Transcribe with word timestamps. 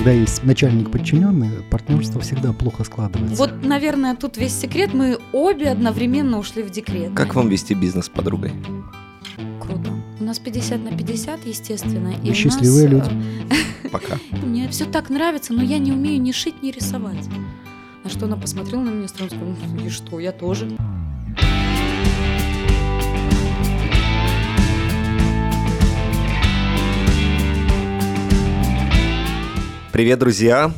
Когда 0.00 0.12
есть 0.12 0.42
начальник 0.44 0.90
подчиненный, 0.90 1.62
партнерство 1.70 2.22
всегда 2.22 2.54
плохо 2.54 2.84
складывается. 2.84 3.36
Вот, 3.36 3.62
наверное, 3.62 4.16
тут 4.16 4.38
весь 4.38 4.58
секрет. 4.58 4.94
Мы 4.94 5.18
обе 5.34 5.68
одновременно 5.68 6.38
ушли 6.38 6.62
в 6.62 6.70
декрет. 6.70 7.12
Как 7.14 7.34
вам 7.34 7.50
вести 7.50 7.74
бизнес 7.74 8.06
с 8.06 8.08
подругой? 8.08 8.52
Круто. 9.60 9.90
У 10.18 10.24
нас 10.24 10.38
50 10.38 10.82
на 10.82 10.96
50, 10.96 11.44
естественно. 11.44 12.14
Вы 12.22 12.32
счастливые 12.32 12.88
нас, 12.88 13.10
люди. 13.10 13.22
э, 13.84 13.88
Пока. 13.92 14.16
Мне 14.42 14.70
все 14.70 14.86
так 14.86 15.10
нравится, 15.10 15.52
но 15.52 15.62
я 15.62 15.76
не 15.76 15.92
умею 15.92 16.18
ни 16.22 16.32
шить, 16.32 16.62
ни 16.62 16.70
рисовать. 16.70 17.28
На 18.02 18.08
что 18.08 18.24
она 18.24 18.36
посмотрела 18.38 18.80
на 18.80 18.88
меня 18.88 19.06
странно, 19.06 19.28
сказала, 19.28 19.54
«Ну, 19.74 19.84
и 19.84 19.90
что, 19.90 20.18
я 20.18 20.32
тоже. 20.32 20.78
Привет, 29.92 30.18
друзья! 30.18 30.72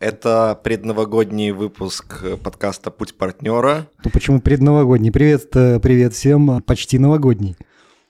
Это 0.00 0.58
предновогодний 0.62 1.50
выпуск 1.52 2.20
э, 2.22 2.36
подкаста 2.36 2.90
«Путь 2.90 3.14
партнера». 3.14 3.86
Ну 4.04 4.10
почему 4.10 4.40
предновогодний? 4.40 5.10
Привет, 5.10 5.54
э, 5.56 5.80
привет 5.80 6.12
всем, 6.12 6.62
почти 6.62 6.98
новогодний. 6.98 7.56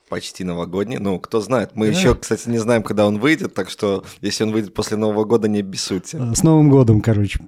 Почти 0.08 0.44
новогодний. 0.44 0.98
Ну, 0.98 1.18
кто 1.20 1.40
знает. 1.40 1.70
Мы 1.74 1.90
Да. 1.90 1.98
еще, 1.98 2.14
кстати, 2.14 2.48
не 2.48 2.58
знаем, 2.58 2.82
когда 2.82 3.06
он 3.06 3.18
выйдет, 3.18 3.54
так 3.54 3.70
что 3.70 4.04
если 4.20 4.44
он 4.44 4.52
выйдет 4.52 4.74
после 4.74 4.96
Нового 4.96 5.24
года, 5.24 5.48
не 5.48 5.62
бессудьте. 5.62 6.18
Э, 6.18 6.34
С 6.34 6.42
Новым 6.42 6.68
годом, 6.68 7.00
короче. 7.00 7.40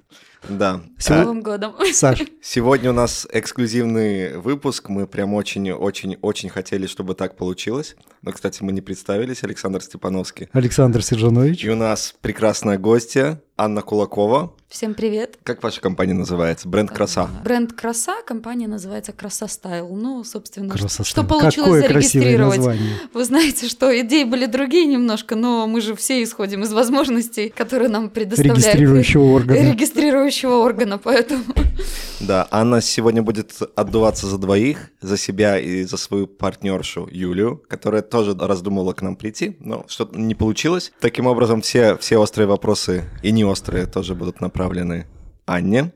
Да. 0.47 0.81
С. 0.97 1.11
А 1.11 1.17
Новым 1.21 1.41
годом. 1.41 1.73
Саш, 1.93 2.21
Сегодня 2.41 2.91
у 2.91 2.93
нас 2.93 3.27
эксклюзивный 3.33 4.37
выпуск. 4.37 4.87
Мы 4.89 5.07
прям 5.07 5.33
очень-очень-очень 5.33 6.49
хотели, 6.49 6.87
чтобы 6.87 7.15
так 7.15 7.35
получилось. 7.35 7.95
Но, 8.27 8.33
кстати, 8.33 8.61
мы 8.61 8.73
не 8.73 8.81
представились. 8.81 9.41
Александр 9.45 9.81
Степановский. 9.81 10.49
Александр 10.51 11.01
Сержанович. 11.01 11.63
И 11.63 11.69
у 11.69 11.77
нас 11.77 12.13
прекрасная 12.19 12.77
гостья 12.77 13.41
Анна 13.55 13.81
Кулакова. 13.81 14.53
Всем 14.67 14.93
привет. 14.95 15.39
Как 15.43 15.63
ваша 15.63 15.79
компания 15.79 16.13
называется? 16.13 16.67
Бренд 16.67 16.91
«Краса». 16.91 17.29
Бренд 17.45 17.71
«Краса», 17.71 18.21
компания 18.23 18.67
называется 18.67 19.13
«Краса 19.13 19.47
Стайл». 19.47 19.95
Ну, 19.95 20.25
собственно, 20.25 20.67
что- 20.73 20.77
Красота. 20.79 21.03
что 21.05 21.23
получилось 21.23 21.55
Какое 21.55 21.81
зарегистрировать. 21.87 22.77
Вы 23.13 23.23
знаете, 23.23 23.69
что 23.69 23.97
идеи 24.01 24.25
были 24.25 24.45
другие 24.45 24.85
немножко, 24.85 25.35
но 25.37 25.65
мы 25.67 25.79
же 25.79 25.95
все 25.95 26.21
исходим 26.21 26.63
из 26.63 26.73
возможностей, 26.73 27.47
которые 27.47 27.87
нам 27.87 28.09
предоставляет 28.09 28.57
Регистрирующего 28.57 29.23
органа. 29.23 29.71
регистрирующего 29.71 30.55
органа, 30.57 30.97
поэтому 30.97 31.43
Да, 32.19 32.45
Анна 32.51 32.81
сегодня 32.81 33.21
будет 33.23 33.53
отдуваться 33.75 34.27
за 34.27 34.37
двоих, 34.37 34.89
за 35.01 35.15
себя 35.17 35.57
и 35.57 35.83
за 35.83 35.95
свою 35.95 36.27
партнершу 36.27 37.07
Юлию, 37.09 37.63
которая 37.69 38.01
тоже 38.01 38.16
раздумывала 38.23 38.93
к 38.93 39.01
нам 39.01 39.15
прийти, 39.15 39.57
но 39.59 39.85
что-то 39.87 40.19
не 40.19 40.35
получилось. 40.35 40.91
Таким 40.99 41.27
образом, 41.27 41.61
все, 41.61 41.97
все 41.97 42.17
острые 42.17 42.47
вопросы 42.47 43.03
и 43.23 43.31
не 43.31 43.45
острые 43.45 43.85
тоже 43.85 44.15
будут 44.15 44.41
направлены 44.41 45.07
Анне. 45.45 45.93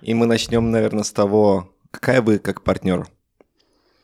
И 0.00 0.14
мы 0.14 0.26
начнем, 0.26 0.70
наверное, 0.70 1.04
с 1.04 1.12
того, 1.12 1.74
какая 1.90 2.22
вы 2.22 2.38
как 2.38 2.62
партнер. 2.62 3.06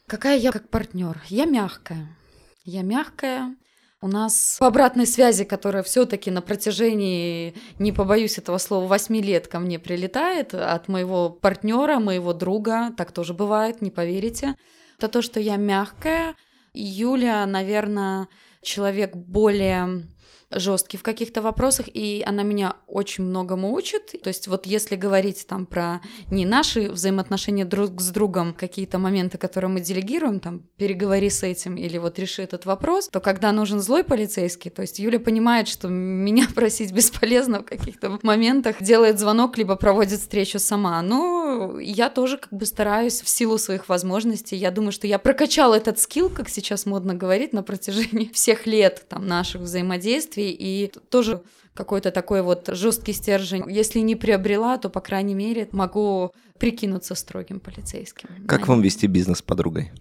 какая 0.06 0.38
я 0.38 0.52
как 0.52 0.68
партнер? 0.68 1.20
Я 1.28 1.46
мягкая. 1.46 2.16
Я 2.64 2.82
мягкая. 2.82 3.56
У 4.02 4.08
нас 4.08 4.56
по 4.60 4.66
обратной 4.66 5.06
связи, 5.06 5.44
которая 5.44 5.82
все-таки 5.82 6.30
на 6.30 6.42
протяжении, 6.42 7.54
не 7.78 7.92
побоюсь 7.92 8.36
этого 8.36 8.58
слова, 8.58 8.86
8 8.86 9.16
лет 9.16 9.48
ко 9.48 9.58
мне 9.58 9.78
прилетает 9.78 10.52
от 10.52 10.88
моего 10.88 11.30
партнера, 11.30 11.98
моего 11.98 12.34
друга, 12.34 12.92
так 12.96 13.12
тоже 13.12 13.32
бывает, 13.32 13.80
не 13.80 13.90
поверите. 13.90 14.54
Это 14.98 15.08
то, 15.08 15.22
что 15.22 15.40
я 15.40 15.56
мягкая. 15.56 16.34
Юля, 16.76 17.46
наверное, 17.46 18.28
человек 18.62 19.16
более 19.16 20.04
жесткий 20.50 20.96
в 20.96 21.02
каких-то 21.02 21.42
вопросах, 21.42 21.86
и 21.92 22.22
она 22.26 22.42
меня 22.42 22.76
очень 22.86 23.24
многому 23.24 23.72
учит. 23.72 24.14
То 24.22 24.28
есть 24.28 24.46
вот 24.46 24.66
если 24.66 24.96
говорить 24.96 25.46
там 25.46 25.66
про 25.66 26.00
не 26.30 26.46
наши 26.46 26.88
взаимоотношения 26.88 27.64
друг 27.64 28.00
с 28.00 28.10
другом, 28.10 28.54
какие-то 28.54 28.98
моменты, 28.98 29.38
которые 29.38 29.70
мы 29.70 29.80
делегируем, 29.80 30.40
там, 30.40 30.62
переговори 30.76 31.30
с 31.30 31.42
этим 31.42 31.76
или 31.76 31.98
вот 31.98 32.18
реши 32.18 32.42
этот 32.42 32.64
вопрос, 32.64 33.08
то 33.08 33.20
когда 33.20 33.50
нужен 33.52 33.80
злой 33.80 34.04
полицейский, 34.04 34.70
то 34.70 34.82
есть 34.82 34.98
Юля 34.98 35.18
понимает, 35.18 35.68
что 35.68 35.88
меня 35.88 36.46
просить 36.54 36.92
бесполезно 36.92 37.60
в 37.60 37.64
каких-то 37.64 38.18
моментах, 38.22 38.76
делает 38.80 39.18
звонок, 39.18 39.58
либо 39.58 39.76
проводит 39.76 40.20
встречу 40.20 40.58
сама. 40.58 41.02
Но 41.02 41.80
я 41.80 42.08
тоже 42.08 42.38
как 42.38 42.52
бы 42.52 42.66
стараюсь 42.66 43.20
в 43.20 43.28
силу 43.28 43.58
своих 43.58 43.88
возможностей. 43.88 44.56
Я 44.56 44.70
думаю, 44.70 44.92
что 44.92 45.06
я 45.06 45.18
прокачала 45.18 45.74
этот 45.74 45.98
скилл, 45.98 46.30
как 46.30 46.48
сейчас 46.48 46.86
модно 46.86 47.14
говорить, 47.14 47.52
на 47.52 47.62
протяжении 47.62 48.30
всех 48.32 48.66
лет 48.66 49.06
там, 49.08 49.26
наших 49.26 49.62
взаимодействий, 49.62 50.35
и 50.40 50.88
тоже 51.10 51.42
какой-то 51.74 52.10
такой 52.10 52.42
вот 52.42 52.68
жесткий 52.72 53.12
стержень. 53.12 53.64
Если 53.68 54.00
не 54.00 54.16
приобрела, 54.16 54.78
то, 54.78 54.88
по 54.88 55.00
крайней 55.00 55.34
мере, 55.34 55.68
могу 55.72 56.32
прикинуться 56.58 57.14
строгим 57.14 57.60
полицейским. 57.60 58.46
Как 58.46 58.66
вам 58.66 58.80
вести 58.80 59.06
бизнес 59.06 59.38
с 59.38 59.42
подругой? 59.42 59.92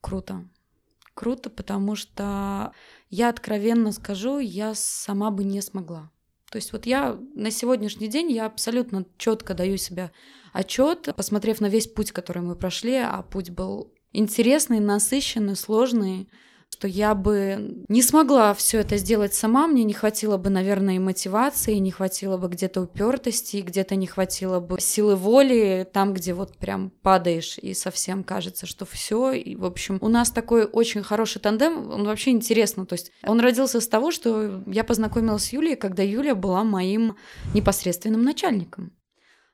Круто. 0.00 0.44
Круто, 1.14 1.50
потому 1.50 1.96
что 1.96 2.72
я 3.10 3.30
откровенно 3.30 3.92
скажу, 3.92 4.38
я 4.38 4.74
сама 4.74 5.30
бы 5.30 5.44
не 5.44 5.60
смогла. 5.62 6.10
То 6.50 6.56
есть 6.56 6.72
вот 6.72 6.86
я 6.86 7.18
на 7.34 7.50
сегодняшний 7.50 8.08
день 8.08 8.30
я 8.30 8.46
абсолютно 8.46 9.04
четко 9.18 9.54
даю 9.54 9.76
себе 9.78 10.12
отчет, 10.52 11.08
посмотрев 11.16 11.60
на 11.60 11.66
весь 11.66 11.86
путь, 11.86 12.12
который 12.12 12.42
мы 12.42 12.54
прошли, 12.54 12.96
а 12.96 13.22
путь 13.22 13.50
был 13.50 13.92
интересный, 14.12 14.78
насыщенный, 14.78 15.56
сложный, 15.56 16.28
что 16.76 16.86
я 16.88 17.14
бы 17.14 17.84
не 17.88 18.02
смогла 18.02 18.52
все 18.52 18.80
это 18.80 18.98
сделать 18.98 19.32
сама, 19.32 19.66
мне 19.66 19.82
не 19.82 19.94
хватило 19.94 20.36
бы, 20.36 20.50
наверное, 20.50 20.96
и 20.96 20.98
мотивации, 20.98 21.76
не 21.76 21.90
хватило 21.90 22.36
бы 22.36 22.48
где-то 22.48 22.82
упертости, 22.82 23.62
где-то 23.62 23.96
не 23.96 24.06
хватило 24.06 24.60
бы 24.60 24.78
силы 24.78 25.16
воли, 25.16 25.88
там, 25.90 26.12
где 26.12 26.34
вот 26.34 26.58
прям 26.58 26.90
падаешь 27.00 27.56
и 27.56 27.72
совсем 27.72 28.22
кажется, 28.22 28.66
что 28.66 28.84
все. 28.84 29.32
И, 29.32 29.56
в 29.56 29.64
общем, 29.64 29.96
у 30.02 30.08
нас 30.08 30.30
такой 30.30 30.66
очень 30.66 31.02
хороший 31.02 31.40
тандем, 31.40 31.90
он 31.90 32.04
вообще 32.04 32.32
интересно. 32.32 32.84
То 32.84 32.92
есть 32.92 33.10
он 33.22 33.40
родился 33.40 33.80
с 33.80 33.88
того, 33.88 34.10
что 34.10 34.62
я 34.66 34.84
познакомилась 34.84 35.44
с 35.44 35.52
Юлей, 35.54 35.76
когда 35.76 36.02
Юля 36.02 36.34
была 36.34 36.62
моим 36.62 37.16
непосредственным 37.54 38.22
начальником. 38.22 38.92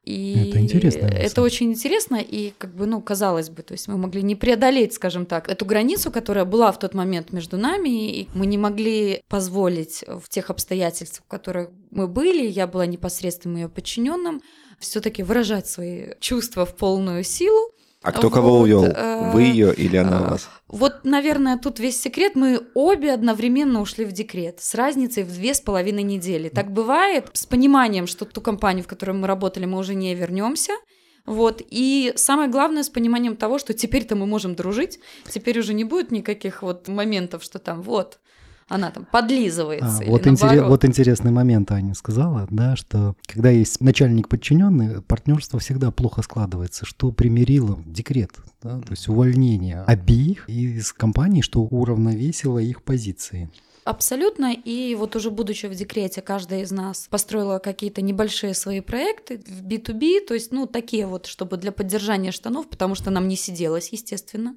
И 0.05 0.49
Это 0.49 0.59
интересно, 0.59 1.07
Это 1.07 1.43
очень 1.43 1.71
интересно, 1.71 2.17
и 2.17 2.53
как 2.59 2.75
бы, 2.75 2.87
ну, 2.87 3.01
казалось 3.01 3.51
бы, 3.51 3.63
то 3.63 3.73
есть 3.73 3.87
мы 3.87 3.97
могли 3.97 4.23
не 4.23 4.35
преодолеть, 4.35 4.95
скажем 4.95 5.27
так, 5.27 5.49
эту 5.49 5.65
границу, 5.65 6.11
которая 6.11 6.45
была 6.45 6.73
в 6.73 6.79
тот 6.81 6.93
момент 6.93 7.33
между 7.33 7.57
нами, 7.57 8.11
и 8.11 8.29
мы 8.35 8.47
не 8.47 8.59
могли 8.59 9.23
позволить 9.29 10.05
в 10.09 10.29
тех 10.29 10.51
обстоятельствах, 10.51 11.25
в 11.25 11.29
которых 11.29 11.71
мы 11.93 12.09
были, 12.09 12.45
я 12.49 12.67
была 12.67 12.85
непосредственным 12.87 13.59
ее 13.59 13.69
подчиненным, 13.69 14.43
все-таки 14.81 15.23
выражать 15.23 15.69
свои 15.69 16.15
чувства 16.19 16.67
в 16.67 16.75
полную 16.75 17.23
силу. 17.23 17.73
А 18.03 18.13
кто 18.13 18.31
кого 18.31 18.59
Вот, 18.59 18.63
увел? 18.65 18.85
э, 18.85 19.31
Вы 19.33 19.43
ее 19.43 19.75
или 19.75 19.97
она 19.97 20.19
э, 20.21 20.31
вас? 20.31 20.49
Вот, 20.69 21.05
наверное, 21.05 21.57
тут 21.59 21.79
весь 21.79 22.01
секрет. 22.01 22.35
Мы 22.35 22.61
обе 22.75 23.13
одновременно 23.13 23.81
ушли 23.81 24.05
в 24.05 24.13
декрет 24.13 24.61
с 24.61 24.75
разницей 24.75 25.23
в 25.23 25.33
две 25.33 25.55
с 25.55 25.61
половиной 25.61 26.03
недели. 26.03 26.49
Так 26.49 26.73
бывает 26.73 27.29
с 27.33 27.47
пониманием, 27.47 28.07
что 28.07 28.25
ту 28.25 28.41
компанию, 28.41 28.85
в 28.85 28.89
которой 28.89 29.13
мы 29.13 29.27
работали, 29.27 29.67
мы 29.67 29.79
уже 29.79 29.95
не 29.95 30.15
вернемся. 30.15 30.73
Вот. 31.25 31.63
И 31.71 32.13
самое 32.17 32.51
главное, 32.51 32.83
с 32.83 32.91
пониманием 32.91 33.37
того, 33.37 33.59
что 33.59 33.75
теперь-то 33.75 34.17
мы 34.17 34.27
можем 34.27 34.57
дружить, 34.57 34.99
теперь 35.31 35.59
уже 35.61 35.73
не 35.73 35.85
будет 35.85 36.11
никаких 36.11 36.63
вот 36.63 36.89
моментов, 36.89 37.45
что 37.45 37.61
там 37.61 37.83
вот 37.83 38.19
она 38.73 38.91
там 38.91 39.07
подлизывается. 39.11 40.03
А, 40.03 40.07
вот, 40.07 40.27
интерес- 40.27 40.67
вот 40.67 40.85
интересный 40.85 41.31
момент 41.31 41.71
Аня 41.71 41.95
сказала, 41.95 42.47
да, 42.51 42.75
что 42.75 43.15
когда 43.27 43.51
есть 43.51 43.81
начальник 43.81 44.29
подчиненный, 44.29 45.03
партнерство 45.03 45.59
всегда 45.59 45.91
плохо 45.91 46.23
складывается, 46.23 46.87
что 46.87 47.13
примирило 47.13 47.79
декрет, 47.87 48.31
да, 48.63 48.81
то 48.81 48.91
есть 48.91 49.09
увольнение 49.09 49.83
обеих 49.83 50.49
из 50.49 50.93
компаний, 50.93 51.43
что 51.43 51.61
уравновесило 51.61 52.59
их 52.59 52.83
позиции. 52.83 53.51
Абсолютно. 53.85 54.55
И 54.55 54.95
вот 54.95 55.17
уже 55.17 55.31
будучи 55.31 55.67
в 55.67 55.75
декрете, 55.75 56.23
каждая 56.23 56.63
из 56.63 56.71
нас 56.71 57.09
построила 57.11 57.59
какие-то 57.59 58.01
небольшие 58.01 58.55
свои 58.55 58.81
проекты 58.81 59.39
в 59.39 59.67
B2B, 59.67 60.25
то 60.27 60.35
есть, 60.35 60.53
ну, 60.53 60.67
такие 60.67 61.05
вот, 61.07 61.27
чтобы 61.27 61.57
для 61.57 61.73
поддержания 61.73 62.31
штанов, 62.31 62.69
потому 62.69 62.95
что 62.95 63.11
нам 63.11 63.27
не 63.27 63.37
сиделось, 63.37 63.89
естественно. 63.93 64.57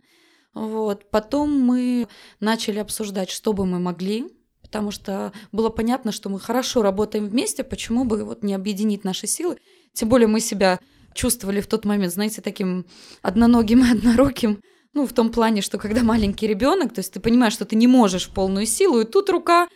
Вот. 0.55 1.11
Потом 1.11 1.59
мы 1.59 2.07
начали 2.39 2.79
обсуждать, 2.79 3.29
что 3.29 3.53
бы 3.53 3.65
мы 3.65 3.77
могли, 3.77 4.25
потому 4.61 4.89
что 4.89 5.31
было 5.51 5.69
понятно, 5.69 6.11
что 6.11 6.29
мы 6.29 6.39
хорошо 6.39 6.81
работаем 6.81 7.27
вместе, 7.27 7.63
почему 7.63 8.05
бы 8.05 8.23
вот 8.23 8.41
не 8.41 8.53
объединить 8.55 9.03
наши 9.03 9.27
силы. 9.27 9.57
Тем 9.93 10.09
более 10.09 10.27
мы 10.27 10.39
себя 10.39 10.79
чувствовали 11.13 11.61
в 11.61 11.67
тот 11.67 11.85
момент, 11.85 12.13
знаете, 12.13 12.41
таким 12.41 12.85
одноногим 13.21 13.85
и 13.85 13.91
одноруким, 13.91 14.61
ну, 14.93 15.05
в 15.05 15.13
том 15.13 15.29
плане, 15.29 15.61
что 15.61 15.77
когда 15.77 16.03
маленький 16.03 16.47
ребенок, 16.47 16.93
то 16.93 16.99
есть 16.99 17.11
ты 17.11 17.19
понимаешь, 17.19 17.53
что 17.53 17.65
ты 17.65 17.75
не 17.75 17.87
можешь 17.87 18.27
в 18.27 18.33
полную 18.33 18.65
силу, 18.65 19.01
и 19.01 19.05
тут 19.05 19.29
рука, 19.29 19.67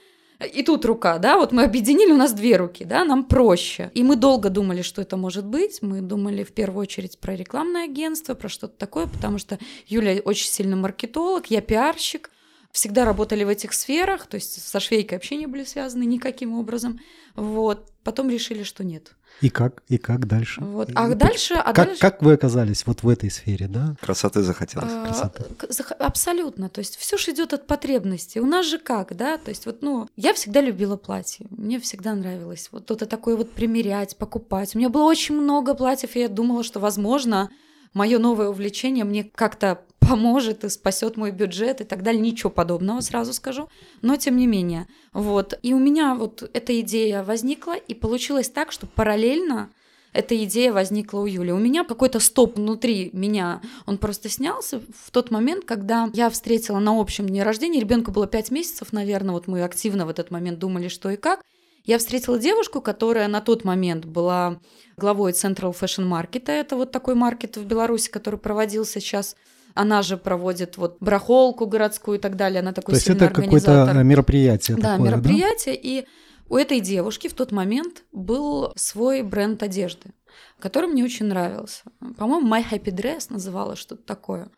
и 0.45 0.63
тут 0.63 0.85
рука, 0.85 1.17
да, 1.17 1.37
вот 1.37 1.51
мы 1.51 1.63
объединили, 1.63 2.11
у 2.11 2.17
нас 2.17 2.31
две 2.31 2.55
руки, 2.55 2.85
да, 2.85 3.03
нам 3.03 3.25
проще. 3.25 3.91
И 3.93 4.03
мы 4.03 4.15
долго 4.15 4.49
думали, 4.49 4.81
что 4.81 5.01
это 5.01 5.17
может 5.17 5.45
быть. 5.45 5.81
Мы 5.81 6.01
думали 6.01 6.43
в 6.43 6.53
первую 6.53 6.83
очередь 6.83 7.19
про 7.19 7.35
рекламное 7.35 7.83
агентство, 7.83 8.35
про 8.35 8.47
что-то 8.47 8.77
такое, 8.77 9.07
потому 9.07 9.37
что 9.37 9.59
Юля 9.87 10.21
очень 10.23 10.47
сильно 10.47 10.77
маркетолог, 10.77 11.47
я 11.47 11.61
пиарщик. 11.61 12.31
всегда 12.71 13.03
работали 13.03 13.43
в 13.43 13.49
этих 13.49 13.73
сферах, 13.73 14.27
то 14.27 14.35
есть 14.35 14.65
со 14.65 14.79
швейкой 14.79 15.17
вообще 15.17 15.35
не 15.35 15.47
были 15.47 15.65
связаны 15.65 16.03
никаким 16.03 16.57
образом. 16.57 16.99
Вот. 17.35 17.91
Потом 18.03 18.29
решили, 18.29 18.63
что 18.63 18.83
нет. 18.85 19.15
И 19.41 19.49
как? 19.49 19.81
И 19.87 19.97
как 19.97 20.27
дальше? 20.27 20.61
Вот. 20.61 20.89
А 20.95 21.15
дальше... 21.15 21.53
А 21.55 21.71
как, 21.73 21.87
дальше... 21.87 22.01
как 22.01 22.21
вы 22.21 22.33
оказались 22.33 22.85
вот 22.85 23.03
в 23.03 23.09
этой 23.09 23.31
сфере, 23.31 23.67
да? 23.67 23.95
Красоты 24.01 24.41
захотелось. 24.41 24.91
А, 24.91 25.05
красоты. 25.05 25.43
к- 25.57 25.63
зах- 25.69 25.93
Абсолютно. 25.93 26.69
То 26.69 26.79
есть 26.79 26.97
все 26.97 27.17
же 27.17 27.31
идет 27.31 27.53
от 27.53 27.65
потребностей. 27.65 28.39
У 28.41 28.45
нас 28.45 28.65
же 28.65 28.79
как, 28.79 29.15
да? 29.15 29.37
То 29.37 29.49
есть 29.49 29.65
вот, 29.65 29.81
ну, 29.81 30.07
я 30.17 30.33
всегда 30.33 30.61
любила 30.61 30.97
платье. 30.97 31.45
Мне 31.51 31.79
всегда 31.79 32.15
нравилось 32.15 32.69
вот 32.71 32.83
что-то 32.83 33.05
такое 33.05 33.35
вот 33.37 33.51
примерять, 33.51 34.17
покупать. 34.17 34.75
У 34.75 34.77
меня 34.79 34.89
было 34.89 35.03
очень 35.03 35.35
много 35.35 35.73
платьев, 35.73 36.15
и 36.15 36.19
я 36.21 36.27
думала, 36.27 36.63
что, 36.63 36.79
возможно, 36.79 37.49
мое 37.93 38.19
новое 38.19 38.49
увлечение 38.49 39.05
мне 39.05 39.23
как-то 39.23 39.81
поможет 39.99 40.63
и 40.63 40.69
спасет 40.69 41.17
мой 41.17 41.31
бюджет 41.31 41.81
и 41.81 41.83
так 41.83 42.03
далее. 42.03 42.21
Ничего 42.21 42.49
подобного, 42.49 43.01
сразу 43.01 43.33
скажу. 43.33 43.69
Но 44.01 44.15
тем 44.15 44.37
не 44.37 44.47
менее. 44.47 44.87
Вот. 45.13 45.53
И 45.61 45.73
у 45.73 45.79
меня 45.79 46.15
вот 46.15 46.49
эта 46.53 46.79
идея 46.81 47.23
возникла, 47.23 47.75
и 47.75 47.93
получилось 47.93 48.49
так, 48.49 48.71
что 48.71 48.87
параллельно 48.87 49.69
эта 50.11 50.41
идея 50.43 50.73
возникла 50.73 51.19
у 51.19 51.25
Юли. 51.25 51.51
У 51.51 51.59
меня 51.59 51.83
какой-то 51.83 52.19
стоп 52.19 52.57
внутри 52.57 53.11
меня, 53.13 53.61
он 53.85 53.97
просто 53.99 54.29
снялся 54.29 54.81
в 54.95 55.11
тот 55.11 55.29
момент, 55.29 55.65
когда 55.65 56.09
я 56.13 56.31
встретила 56.31 56.79
на 56.79 56.99
общем 56.99 57.27
дне 57.27 57.43
рождения, 57.43 57.79
ребенку 57.79 58.11
было 58.11 58.25
5 58.25 58.51
месяцев, 58.51 58.91
наверное, 58.91 59.33
вот 59.33 59.47
мы 59.47 59.61
активно 59.63 60.07
в 60.07 60.09
этот 60.09 60.31
момент 60.31 60.57
думали, 60.57 60.87
что 60.87 61.11
и 61.11 61.15
как. 61.15 61.41
Я 61.83 61.97
встретила 61.97 62.37
девушку, 62.37 62.81
которая 62.81 63.27
на 63.27 63.41
тот 63.41 63.63
момент 63.63 64.05
была 64.05 64.59
главой 64.97 65.31
Central 65.31 65.75
Fashion 65.77 66.07
Market. 66.07 66.51
Это 66.51 66.75
вот 66.75 66.91
такой 66.91 67.15
маркет 67.15 67.57
в 67.57 67.65
Беларуси, 67.65 68.09
который 68.09 68.39
проводился 68.39 68.99
сейчас. 68.99 69.35
Она 69.73 70.01
же 70.01 70.17
проводит 70.17 70.77
вот 70.77 70.97
барахолку 70.99 71.65
городскую 71.65 72.17
и 72.17 72.21
так 72.21 72.35
далее. 72.35 72.59
Она 72.59 72.73
такой 72.73 72.93
То 72.93 72.97
есть 72.97 73.09
это 73.09 73.29
какое-то 73.29 73.93
мероприятие 74.03 74.77
Да, 74.77 74.93
такое, 74.93 75.11
мероприятие. 75.11 75.79
И 75.81 76.05
у 76.49 76.57
этой 76.57 76.79
девушки 76.79 77.27
в 77.27 77.33
тот 77.33 77.51
момент 77.51 78.03
был 78.11 78.73
свой 78.75 79.21
бренд 79.21 79.61
одежды, 79.61 80.11
который 80.59 80.89
мне 80.89 81.03
очень 81.03 81.27
нравился. 81.27 81.83
По-моему, 82.17 82.47
My 82.47 82.63
Happy 82.69 82.91
Dress 82.91 83.27
называла 83.29 83.75
что-то 83.75 84.03
такое. 84.03 84.49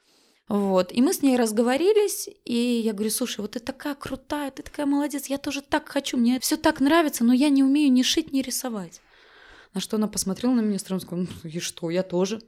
Вот. 0.51 0.91
И 0.91 1.01
мы 1.01 1.13
с 1.13 1.21
ней 1.21 1.37
разговорились, 1.37 2.27
и 2.43 2.81
я 2.83 2.91
говорю, 2.91 3.09
слушай, 3.09 3.39
вот 3.39 3.51
ты 3.51 3.59
такая 3.59 3.95
крутая, 3.95 4.51
ты 4.51 4.63
такая 4.63 4.85
молодец, 4.85 5.27
я 5.27 5.37
тоже 5.37 5.61
так 5.61 5.87
хочу, 5.87 6.17
мне 6.17 6.41
все 6.41 6.57
так 6.57 6.81
нравится, 6.81 7.23
но 7.23 7.31
я 7.31 7.47
не 7.47 7.63
умею 7.63 7.89
ни 7.89 8.03
шить, 8.03 8.33
ни 8.33 8.41
рисовать. 8.41 8.99
На 9.73 9.79
что 9.79 9.95
она 9.95 10.09
посмотрела 10.09 10.51
на 10.51 10.59
меня 10.59 10.77
странно, 10.77 10.99
сказала, 10.99 11.25
ну 11.43 11.49
и 11.49 11.59
что, 11.61 11.89
я 11.89 12.03
тоже. 12.03 12.41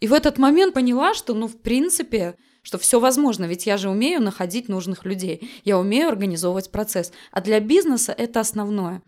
И 0.00 0.08
в 0.08 0.14
этот 0.14 0.38
момент 0.38 0.72
поняла, 0.72 1.12
что, 1.12 1.34
ну, 1.34 1.46
в 1.46 1.60
принципе, 1.60 2.36
что 2.62 2.78
все 2.78 2.98
возможно, 2.98 3.44
ведь 3.44 3.66
я 3.66 3.76
же 3.76 3.90
умею 3.90 4.22
находить 4.22 4.70
нужных 4.70 5.04
людей, 5.04 5.50
я 5.62 5.78
умею 5.78 6.08
организовывать 6.08 6.70
процесс. 6.70 7.12
А 7.32 7.42
для 7.42 7.60
бизнеса 7.60 8.14
это 8.16 8.40
основное. 8.40 9.02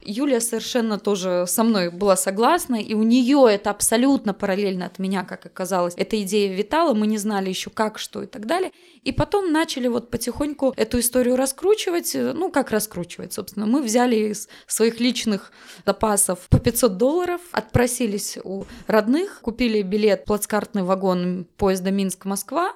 Юлия 0.00 0.40
совершенно 0.40 0.98
тоже 0.98 1.44
со 1.46 1.64
мной 1.64 1.90
была 1.90 2.16
согласна, 2.16 2.76
и 2.76 2.94
у 2.94 3.02
нее 3.02 3.46
это 3.50 3.70
абсолютно 3.70 4.34
параллельно 4.34 4.86
от 4.86 4.98
меня, 4.98 5.24
как 5.24 5.46
оказалось. 5.46 5.94
Эта 5.96 6.20
идея 6.22 6.54
витала, 6.54 6.94
мы 6.94 7.06
не 7.06 7.18
знали 7.18 7.48
еще 7.48 7.70
как, 7.70 7.98
что 7.98 8.22
и 8.22 8.26
так 8.26 8.46
далее. 8.46 8.72
И 9.02 9.12
потом 9.12 9.52
начали 9.52 9.88
вот 9.88 10.10
потихоньку 10.10 10.72
эту 10.76 10.98
историю 11.00 11.36
раскручивать. 11.36 12.14
Ну, 12.14 12.50
как 12.50 12.70
раскручивать, 12.70 13.32
собственно. 13.32 13.66
Мы 13.66 13.82
взяли 13.82 14.16
из 14.16 14.48
своих 14.66 15.00
личных 15.00 15.52
запасов 15.86 16.46
по 16.50 16.58
500 16.58 16.96
долларов, 16.96 17.40
отпросились 17.52 18.38
у 18.42 18.64
родных, 18.86 19.40
купили 19.42 19.82
билет, 19.82 20.24
плацкартный 20.24 20.82
вагон 20.82 21.46
поезда 21.56 21.90
Минск-Москва, 21.90 22.74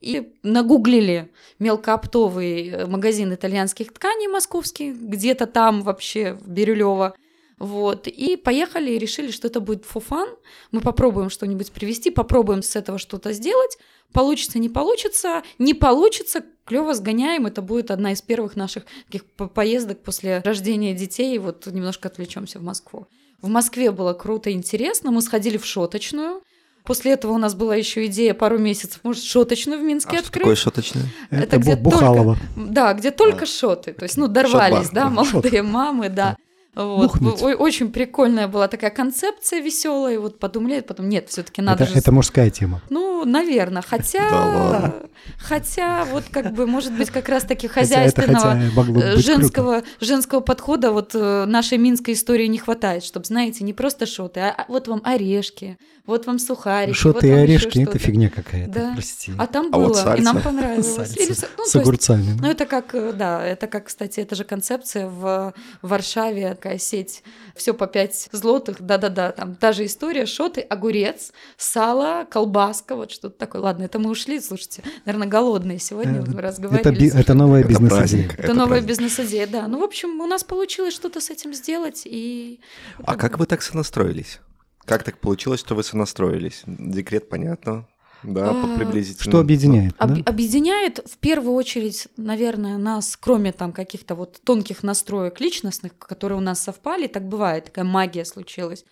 и 0.00 0.32
нагуглили 0.42 1.30
мелкооптовый 1.58 2.68
э, 2.68 2.86
магазин 2.86 3.34
итальянских 3.34 3.92
тканей 3.92 4.28
московский, 4.28 4.92
где-то 4.92 5.46
там 5.46 5.82
вообще 5.82 6.34
в 6.34 6.48
Бирюлево. 6.48 7.14
Вот. 7.58 8.06
И 8.06 8.36
поехали 8.36 8.92
и 8.92 8.98
решили, 8.98 9.30
что 9.30 9.48
это 9.48 9.60
будет 9.60 9.84
фуфан. 9.84 10.28
Мы 10.70 10.80
попробуем 10.80 11.28
что-нибудь 11.28 11.72
привезти, 11.72 12.10
попробуем 12.10 12.62
с 12.62 12.76
этого 12.76 12.98
что-то 12.98 13.32
сделать. 13.32 13.78
Получится, 14.12 14.58
не 14.58 14.68
получится. 14.68 15.42
Не 15.58 15.74
получится, 15.74 16.44
клево 16.64 16.94
сгоняем. 16.94 17.46
Это 17.46 17.60
будет 17.60 17.90
одна 17.90 18.12
из 18.12 18.22
первых 18.22 18.54
наших 18.54 18.84
таких 19.06 19.24
по- 19.24 19.48
поездок 19.48 20.02
после 20.02 20.40
рождения 20.44 20.94
детей. 20.94 21.36
Вот 21.38 21.66
немножко 21.66 22.08
отвлечемся 22.08 22.60
в 22.60 22.62
Москву. 22.62 23.08
В 23.42 23.48
Москве 23.48 23.90
было 23.90 24.14
круто 24.14 24.50
и 24.50 24.52
интересно. 24.52 25.10
Мы 25.10 25.20
сходили 25.20 25.56
в 25.58 25.66
шоточную. 25.66 26.42
После 26.88 27.12
этого 27.12 27.32
у 27.32 27.38
нас 27.38 27.54
была 27.54 27.76
еще 27.76 28.06
идея 28.06 28.32
пару 28.32 28.56
месяцев, 28.58 29.00
может, 29.02 29.22
шоточную 29.22 29.78
в 29.78 29.84
Минске 29.84 30.08
А 30.16 30.18
что 30.20 30.20
открыть. 30.24 30.42
такое 30.42 30.56
шуточное? 30.56 31.04
Это, 31.30 31.42
Это 31.42 31.56
где 31.58 31.72
Бу- 31.74 31.82
Бухалова. 31.82 32.38
Да, 32.56 32.94
где 32.94 33.10
только 33.10 33.44
шоты. 33.44 33.92
То 33.92 34.04
есть, 34.04 34.16
ну, 34.16 34.26
дорвались, 34.26 34.86
Шот-бар. 34.86 34.94
да, 34.94 35.10
Да, 35.10 35.24
шот. 35.24 35.32
молодые 35.34 35.62
мамы, 35.62 36.08
да. 36.08 36.36
Вот. 36.74 37.12
Бухнуть. 37.12 37.42
Очень 37.42 37.90
прикольная 37.90 38.46
была 38.46 38.68
такая 38.68 38.90
концепция 38.90 39.60
веселая. 39.60 40.14
И 40.14 40.18
вот 40.18 40.38
подумали, 40.38 40.80
потом 40.80 41.08
нет, 41.08 41.28
все-таки 41.28 41.60
надо 41.60 41.84
Это, 41.84 41.92
же. 41.92 41.98
это 41.98 42.12
мужская 42.12 42.50
тема. 42.50 42.80
Ну, 42.90 43.24
наверное. 43.24 43.82
Хотя, 43.82 44.30
Да 44.30 44.94
хотя, 45.38 46.04
вот 46.06 46.24
как 46.30 46.52
бы, 46.52 46.66
может 46.66 46.92
быть, 46.92 47.10
как 47.10 47.28
раз-таки 47.28 47.68
Хотя 47.68 48.02
это 48.04 48.22
хозяйственного 48.22 48.84
круто. 48.84 49.16
женского, 49.18 49.82
женского 50.00 50.40
подхода 50.40 50.92
вот 50.92 51.14
э, 51.14 51.44
нашей 51.46 51.78
минской 51.78 52.14
истории 52.14 52.46
не 52.46 52.58
хватает, 52.58 53.04
чтобы, 53.04 53.26
знаете, 53.26 53.64
не 53.64 53.72
просто 53.72 54.06
шоты, 54.06 54.40
а, 54.40 54.54
а 54.56 54.64
вот 54.68 54.88
вам 54.88 55.00
орешки, 55.04 55.78
вот 56.06 56.26
вам 56.26 56.38
сухарики. 56.38 56.90
вот 56.90 56.96
Шоты 56.96 57.28
и 57.28 57.30
вам 57.32 57.40
еще 57.44 57.52
орешки– 57.52 57.82
это 57.82 57.98
фигня 57.98 58.30
какая-то, 58.30 58.72
Да. 58.72 58.92
прости. 58.94 59.32
А 59.38 59.46
там 59.46 59.68
А 59.72 59.76
было, 59.76 59.88
вот 59.88 60.18
и 60.18 60.22
нам 60.22 60.40
понравилось. 60.40 60.94
Сальса 60.94 61.14
Или 61.20 61.28
ну, 61.28 61.34
С 61.34 61.40
то 61.40 61.62
есть, 61.64 61.76
огурцами. 61.76 62.36
ну, 62.40 62.48
это 62.48 62.66
как, 62.66 62.94
э, 62.94 63.12
да, 63.12 63.44
это 63.44 63.66
как, 63.66 63.86
кстати, 63.86 64.20
это 64.20 64.34
же 64.34 64.44
концепция 64.44 65.08
в 65.08 65.52
Варшаве, 65.82 66.56
такая 66.68 66.78
сеть, 66.78 67.22
все 67.56 67.72
по 67.72 67.86
5 67.86 68.28
злотых, 68.32 68.82
да-да-да, 68.82 69.32
там 69.32 69.54
та 69.56 69.72
же 69.72 69.86
история, 69.86 70.26
шоты, 70.26 70.60
огурец, 70.60 71.32
сало, 71.56 72.26
колбаска, 72.30 72.94
вот 72.94 73.10
что-то 73.10 73.38
такое. 73.38 73.62
Ладно, 73.62 73.84
это 73.84 73.98
мы 73.98 74.10
ушли, 74.10 74.38
слушайте, 74.40 74.82
наверное, 75.06 75.28
голодные 75.28 75.78
сегодня, 75.78 76.18
Э, 76.18 76.20
мы 76.26 76.32
Это, 76.34 76.42
разговаривали. 76.42 76.98
би- 77.00 77.08
это 77.08 77.34
новая 77.34 77.60
Это 77.60 77.68
бизнес-идея. 77.68 77.98
праздник. 77.98 78.34
Это 78.38 78.54
новая 78.54 78.80
бизнес-идея, 78.82 79.46
да. 79.46 79.66
Ну, 79.68 79.80
в 79.80 79.82
общем, 79.84 80.20
у 80.20 80.26
нас 80.26 80.44
получилось 80.44 80.94
что-то 80.94 81.20
с 81.20 81.30
этим 81.30 81.54
сделать, 81.54 82.02
и... 82.04 82.60
А 83.04 83.16
как 83.16 83.38
вы 83.38 83.46
так 83.46 83.62
сонастроились? 83.62 84.40
Как 84.84 85.02
так 85.04 85.18
получилось, 85.18 85.60
что 85.60 85.74
вы 85.74 85.82
сонастроились? 85.82 86.62
Декрет, 86.66 87.28
понятно. 87.30 87.86
Да, 88.22 88.50
А, 88.50 88.76
приблизительно. 88.76 89.30
Что 89.30 89.40
объединяет? 89.40 89.94
Об- 89.98 90.14
да? 90.14 90.30
Объединяет 90.30 91.00
в 91.08 91.18
первую 91.18 91.54
очередь, 91.54 92.08
наверное, 92.16 92.76
нас, 92.78 93.16
кроме 93.16 93.52
там 93.52 93.72
каких-то 93.72 94.14
вот 94.14 94.40
тонких 94.44 94.82
настроек 94.82 95.40
личностных, 95.40 95.96
которые 95.96 96.38
у 96.38 96.42
нас 96.42 96.60
совпали, 96.60 97.06
так 97.06 97.28
бывает, 97.28 97.66
такая 97.66 97.84
магия 97.84 98.24
случилась. 98.24 98.84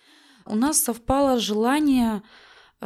У 0.45 0.55
нас 0.55 0.81
совпало 0.81 1.39
желание 1.39 2.21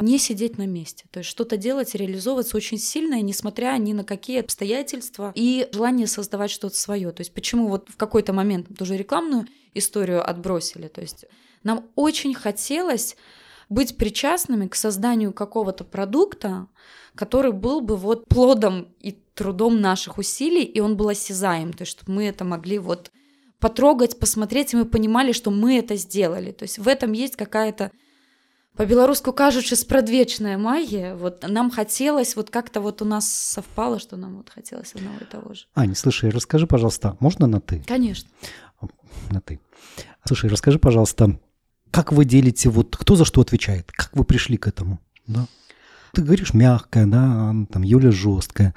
не 0.00 0.18
сидеть 0.18 0.56
на 0.58 0.66
месте, 0.66 1.04
то 1.10 1.18
есть 1.18 1.28
что-то 1.28 1.56
делать, 1.58 1.94
реализовываться 1.94 2.56
очень 2.56 2.78
сильное, 2.78 3.20
несмотря 3.20 3.76
ни 3.76 3.92
на 3.92 4.04
какие 4.04 4.40
обстоятельства, 4.40 5.32
и 5.34 5.68
желание 5.70 6.06
создавать 6.06 6.50
что-то 6.50 6.76
свое. 6.76 7.12
То 7.12 7.20
есть 7.20 7.34
почему 7.34 7.68
вот 7.68 7.88
в 7.90 7.96
какой-то 7.96 8.32
момент 8.32 8.68
тоже 8.76 8.96
рекламную 8.96 9.46
историю 9.74 10.28
отбросили, 10.28 10.88
то 10.88 11.02
есть 11.02 11.26
нам 11.62 11.84
очень 11.94 12.34
хотелось 12.34 13.16
быть 13.72 13.96
причастными 13.96 14.66
к 14.68 14.74
созданию 14.74 15.32
какого-то 15.32 15.84
продукта, 15.84 16.66
который 17.14 17.52
был 17.52 17.80
бы 17.80 17.96
вот 17.96 18.26
плодом 18.28 18.88
и 19.00 19.12
трудом 19.34 19.80
наших 19.80 20.18
усилий, 20.18 20.64
и 20.64 20.80
он 20.80 20.96
был 20.96 21.08
осязаем, 21.08 21.72
то 21.72 21.82
есть 21.82 21.92
чтобы 21.92 22.12
мы 22.12 22.24
это 22.26 22.44
могли 22.44 22.78
вот 22.78 23.10
потрогать, 23.58 24.18
посмотреть, 24.18 24.74
и 24.74 24.76
мы 24.76 24.84
понимали, 24.84 25.32
что 25.32 25.50
мы 25.50 25.78
это 25.78 25.96
сделали. 25.96 26.50
То 26.50 26.64
есть 26.64 26.78
в 26.78 26.88
этом 26.88 27.12
есть 27.12 27.36
какая-то 27.36 27.92
по-белорусски 28.76 29.32
кажучи 29.32 29.74
спрадвечная 29.74 30.58
магия. 30.58 31.14
Вот 31.14 31.44
нам 31.46 31.70
хотелось, 31.70 32.34
вот 32.34 32.50
как-то 32.50 32.80
вот 32.80 33.02
у 33.02 33.04
нас 33.04 33.30
совпало, 33.30 34.00
что 34.00 34.16
нам 34.16 34.38
вот 34.38 34.50
хотелось 34.50 34.94
одного 34.94 35.16
и 35.20 35.24
того 35.24 35.54
же. 35.54 35.66
Аня, 35.74 35.94
слушай, 35.94 36.30
расскажи, 36.30 36.66
пожалуйста, 36.66 37.16
можно 37.20 37.46
на 37.46 37.60
«ты»? 37.60 37.84
Конечно. 37.86 38.28
На 39.30 39.40
«ты». 39.40 39.60
Слушай, 40.24 40.50
расскажи, 40.50 40.78
пожалуйста, 40.78 41.38
как 41.92 42.10
вы 42.10 42.24
делите, 42.24 42.70
вот 42.70 42.96
кто 42.96 43.14
за 43.14 43.24
что 43.24 43.40
отвечает? 43.42 43.92
Как 43.92 44.10
вы 44.14 44.24
пришли 44.24 44.56
к 44.56 44.66
этому? 44.66 44.98
Да? 45.26 45.46
Ты 46.12 46.22
говоришь 46.22 46.54
мягкая, 46.54 47.06
да, 47.06 47.54
там 47.70 47.82
Юля 47.82 48.10
жесткая. 48.10 48.74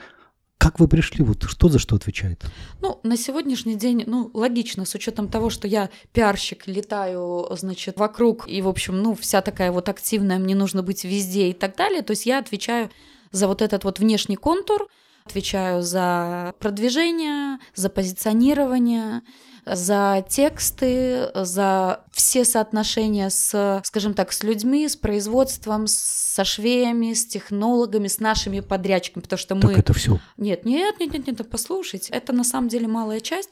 Как 0.58 0.80
вы 0.80 0.88
пришли? 0.88 1.24
Вот 1.24 1.44
что 1.44 1.70
за 1.70 1.80
что 1.80 1.96
отвечает? 1.96 2.46
Ну, 2.82 3.00
на 3.04 3.18
сегодняшний 3.18 3.76
день, 3.76 4.04
ну, 4.06 4.32
логично, 4.34 4.86
с 4.86 4.96
учетом 4.96 5.30
того, 5.30 5.50
что 5.50 5.68
я 5.68 5.90
пиарщик, 6.12 6.68
летаю, 6.68 7.48
значит, 7.52 7.98
вокруг, 7.98 8.48
и, 8.48 8.62
в 8.62 8.68
общем, 8.68 9.02
ну, 9.02 9.16
вся 9.16 9.42
такая 9.42 9.72
вот 9.72 9.90
активная, 9.90 10.40
мне 10.40 10.56
нужно 10.56 10.82
быть 10.84 11.04
везде 11.04 11.50
и 11.50 11.54
так 11.54 11.76
далее. 11.76 12.02
То 12.02 12.12
есть 12.12 12.26
я 12.26 12.40
отвечаю 12.40 12.90
за 13.32 13.48
вот 13.48 13.62
этот 13.62 13.84
вот 13.84 14.00
внешний 14.00 14.38
контур, 14.38 14.88
отвечаю 15.26 15.82
за 15.82 16.54
продвижение, 16.60 17.60
за 17.76 17.90
позиционирование, 17.90 19.22
за 19.66 20.24
тексты, 20.28 21.30
за 21.34 22.04
все 22.12 22.46
соотношения 22.46 23.30
с, 23.30 23.82
скажем 23.84 24.14
так, 24.14 24.32
с 24.32 24.44
людьми, 24.44 24.88
с 24.88 24.96
производством, 24.96 25.86
со 25.88 26.44
швеями, 26.44 27.14
с 27.14 27.26
технологами, 27.26 28.08
с 28.08 28.20
нашими 28.20 28.60
подрядчиками, 28.60 29.24
потому 29.24 29.40
что 29.40 29.56
мы... 29.56 29.62
Так 29.62 29.78
это 29.80 29.94
все. 29.94 30.20
Нет, 30.38 30.66
нет, 30.66 31.00
нет, 31.00 31.14
нет, 31.14 31.28
нет, 31.28 31.50
послушайте, 31.50 32.14
это 32.14 32.34
на 32.34 32.44
самом 32.44 32.68
деле 32.68 32.88
малая 32.88 33.20
часть. 33.20 33.50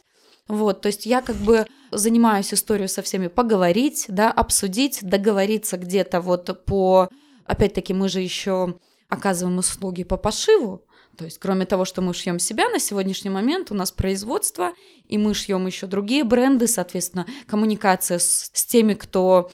Вот, 0.47 0.81
то 0.81 0.87
есть 0.87 1.05
я 1.05 1.21
как 1.21 1.37
бы 1.37 1.65
занимаюсь 1.91 2.53
историей 2.53 2.89
со 2.89 3.01
всеми 3.01 3.27
поговорить, 3.27 4.05
да, 4.09 4.31
обсудить, 4.31 4.99
договориться 5.01 5.77
где-то 5.77 6.21
вот 6.21 6.65
по... 6.65 7.09
Опять-таки 7.45 7.93
мы 7.93 8.09
же 8.09 8.19
еще 8.19 8.75
оказываем 9.09 9.57
услуги 9.57 10.03
по 10.03 10.17
пошиву, 10.17 10.85
то 11.17 11.25
есть, 11.25 11.37
кроме 11.37 11.65
того, 11.65 11.85
что 11.85 12.01
мы 12.01 12.13
шьем 12.13 12.39
себя 12.39 12.69
на 12.69 12.79
сегодняшний 12.79 13.29
момент, 13.29 13.71
у 13.71 13.75
нас 13.75 13.91
производство, 13.91 14.73
и 15.07 15.17
мы 15.17 15.33
шьем 15.35 15.67
еще 15.67 15.85
другие 15.85 16.23
бренды, 16.23 16.67
соответственно, 16.67 17.27
коммуникация 17.45 18.17
с, 18.17 18.49
с 18.51 18.65
теми, 18.65 18.95
кто 18.95 19.51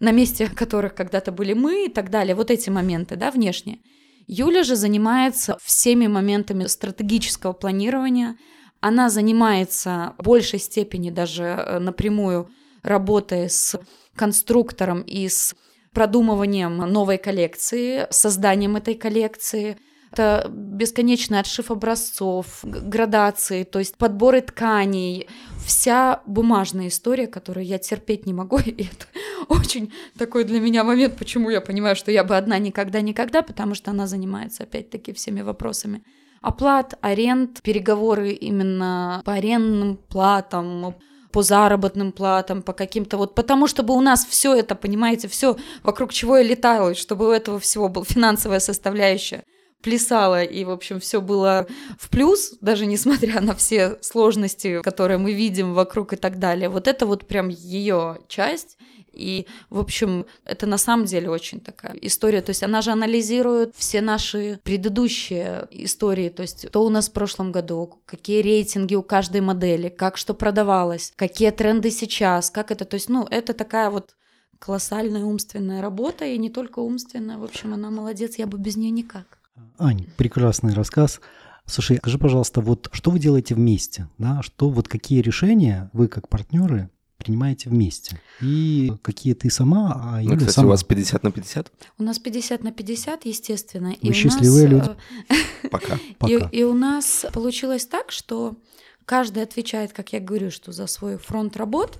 на 0.00 0.10
месте 0.10 0.48
которых 0.48 0.94
когда-то 0.94 1.30
были 1.30 1.52
мы 1.52 1.86
и 1.86 1.88
так 1.88 2.10
далее. 2.10 2.34
Вот 2.34 2.50
эти 2.50 2.70
моменты, 2.70 3.16
да, 3.16 3.30
внешние. 3.30 3.78
Юля 4.26 4.62
же 4.62 4.74
занимается 4.74 5.58
всеми 5.62 6.06
моментами 6.06 6.66
стратегического 6.66 7.52
планирования. 7.52 8.36
Она 8.80 9.10
занимается 9.10 10.14
в 10.18 10.24
большей 10.24 10.60
степени 10.60 11.10
даже 11.10 11.44
э, 11.44 11.78
напрямую 11.78 12.48
работой 12.82 13.50
с 13.50 13.78
конструктором 14.16 15.02
и 15.02 15.28
с 15.28 15.54
продумыванием 15.92 16.78
новой 16.78 17.18
коллекции, 17.18 18.06
созданием 18.10 18.76
этой 18.76 18.94
коллекции– 18.94 19.76
это 20.12 20.50
бесконечный 20.50 21.40
отшив 21.40 21.70
образцов, 21.70 22.60
градации, 22.62 23.64
то 23.64 23.78
есть 23.78 23.96
подборы 23.96 24.42
тканей, 24.42 25.28
вся 25.64 26.20
бумажная 26.26 26.88
история, 26.88 27.26
которую 27.26 27.64
я 27.64 27.78
терпеть 27.78 28.26
не 28.26 28.34
могу, 28.34 28.58
и 28.64 28.84
это 28.84 29.06
очень 29.48 29.92
такой 30.18 30.44
для 30.44 30.60
меня 30.60 30.84
момент, 30.84 31.16
почему 31.16 31.50
я 31.50 31.60
понимаю, 31.60 31.96
что 31.96 32.10
я 32.10 32.24
бы 32.24 32.36
одна 32.36 32.58
никогда-никогда, 32.58 33.42
потому 33.42 33.74
что 33.74 33.90
она 33.90 34.06
занимается 34.06 34.64
опять-таки 34.64 35.12
всеми 35.12 35.40
вопросами. 35.40 36.02
Оплат, 36.42 36.98
аренд, 37.00 37.62
переговоры 37.62 38.32
именно 38.32 39.22
по 39.24 39.34
арендным 39.34 39.96
платам, 39.96 40.96
по 41.30 41.42
заработным 41.42 42.12
платам, 42.12 42.62
по 42.62 42.72
каким-то 42.72 43.16
вот, 43.16 43.34
потому 43.34 43.66
чтобы 43.66 43.94
у 43.94 44.00
нас 44.00 44.26
все 44.26 44.54
это, 44.54 44.74
понимаете, 44.74 45.28
все 45.28 45.56
вокруг 45.82 46.12
чего 46.12 46.36
я 46.36 46.42
летала, 46.42 46.94
чтобы 46.94 47.28
у 47.28 47.30
этого 47.30 47.58
всего 47.60 47.88
была 47.88 48.04
финансовая 48.04 48.60
составляющая 48.60 49.44
плясала, 49.82 50.42
и, 50.42 50.64
в 50.64 50.70
общем, 50.70 51.00
все 51.00 51.20
было 51.20 51.66
в 51.98 52.08
плюс, 52.08 52.54
даже 52.60 52.86
несмотря 52.86 53.40
на 53.40 53.54
все 53.54 53.98
сложности, 54.00 54.80
которые 54.82 55.18
мы 55.18 55.32
видим 55.32 55.74
вокруг 55.74 56.12
и 56.12 56.16
так 56.16 56.38
далее. 56.38 56.68
Вот 56.68 56.88
это 56.88 57.06
вот 57.06 57.26
прям 57.26 57.48
ее 57.48 58.18
часть. 58.28 58.78
И, 59.12 59.46
в 59.68 59.78
общем, 59.78 60.24
это 60.44 60.66
на 60.66 60.78
самом 60.78 61.04
деле 61.04 61.28
очень 61.28 61.60
такая 61.60 61.94
история. 62.00 62.40
То 62.40 62.50
есть 62.50 62.62
она 62.62 62.80
же 62.80 62.92
анализирует 62.92 63.74
все 63.76 64.00
наши 64.00 64.58
предыдущие 64.62 65.68
истории. 65.70 66.30
То 66.30 66.42
есть 66.42 66.68
что 66.68 66.82
у 66.82 66.88
нас 66.88 67.08
в 67.08 67.12
прошлом 67.12 67.52
году, 67.52 67.98
какие 68.06 68.40
рейтинги 68.40 68.94
у 68.94 69.02
каждой 69.02 69.42
модели, 69.42 69.88
как 69.90 70.16
что 70.16 70.34
продавалось, 70.34 71.12
какие 71.16 71.50
тренды 71.50 71.90
сейчас, 71.90 72.50
как 72.50 72.70
это. 72.70 72.84
То 72.84 72.94
есть, 72.94 73.10
ну, 73.10 73.26
это 73.30 73.52
такая 73.52 73.90
вот 73.90 74.14
колоссальная 74.58 75.24
умственная 75.24 75.82
работа, 75.82 76.24
и 76.24 76.38
не 76.38 76.48
только 76.48 76.78
умственная. 76.78 77.36
В 77.36 77.44
общем, 77.44 77.74
она 77.74 77.90
молодец, 77.90 78.36
я 78.36 78.46
бы 78.46 78.58
без 78.58 78.76
нее 78.76 78.90
никак. 78.90 79.41
Ань, 79.78 80.06
прекрасный 80.16 80.74
рассказ. 80.74 81.20
Слушай, 81.66 81.98
скажи, 81.98 82.18
пожалуйста, 82.18 82.60
вот 82.60 82.88
что 82.92 83.10
вы 83.10 83.18
делаете 83.18 83.54
вместе? 83.54 84.08
Да? 84.18 84.42
Что, 84.42 84.68
вот 84.68 84.88
какие 84.88 85.20
решения 85.20 85.90
вы 85.92 86.08
как 86.08 86.28
партнеры 86.28 86.90
принимаете 87.18 87.70
вместе? 87.70 88.20
И 88.40 88.92
какие 89.02 89.34
ты 89.34 89.48
сама, 89.48 89.92
а 89.94 90.16
ну, 90.16 90.22
Юля 90.22 90.36
кстати, 90.38 90.54
сама? 90.54 90.66
у 90.66 90.70
вас 90.70 90.82
50 90.82 91.22
на 91.22 91.30
50? 91.30 91.72
У 91.98 92.02
нас 92.02 92.18
50 92.18 92.64
на 92.64 92.72
50, 92.72 93.26
естественно. 93.26 93.94
Вы 94.02 94.08
и 94.08 94.12
счастливые 94.12 94.68
нас, 94.68 94.88
люди. 94.88 94.98
э, 95.28 95.68
Пока. 95.68 95.98
И, 96.28 96.58
и 96.58 96.64
у 96.64 96.74
нас 96.74 97.24
получилось 97.32 97.86
так, 97.86 98.10
что 98.10 98.56
каждый 99.04 99.42
отвечает, 99.44 99.92
как 99.92 100.12
я 100.12 100.20
говорю, 100.20 100.50
что 100.50 100.72
за 100.72 100.86
свой 100.88 101.16
фронт 101.16 101.56
работ, 101.56 101.98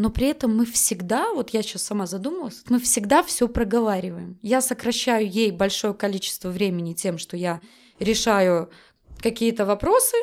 но 0.00 0.08
при 0.08 0.28
этом 0.28 0.56
мы 0.56 0.64
всегда, 0.64 1.30
вот 1.34 1.50
я 1.50 1.62
сейчас 1.62 1.82
сама 1.82 2.06
задумалась, 2.06 2.62
мы 2.70 2.80
всегда 2.80 3.22
все 3.22 3.48
проговариваем. 3.48 4.38
Я 4.40 4.62
сокращаю 4.62 5.30
ей 5.30 5.50
большое 5.50 5.92
количество 5.92 6.48
времени 6.48 6.94
тем, 6.94 7.18
что 7.18 7.36
я 7.36 7.60
решаю 7.98 8.70
какие-то 9.18 9.66
вопросы, 9.66 10.16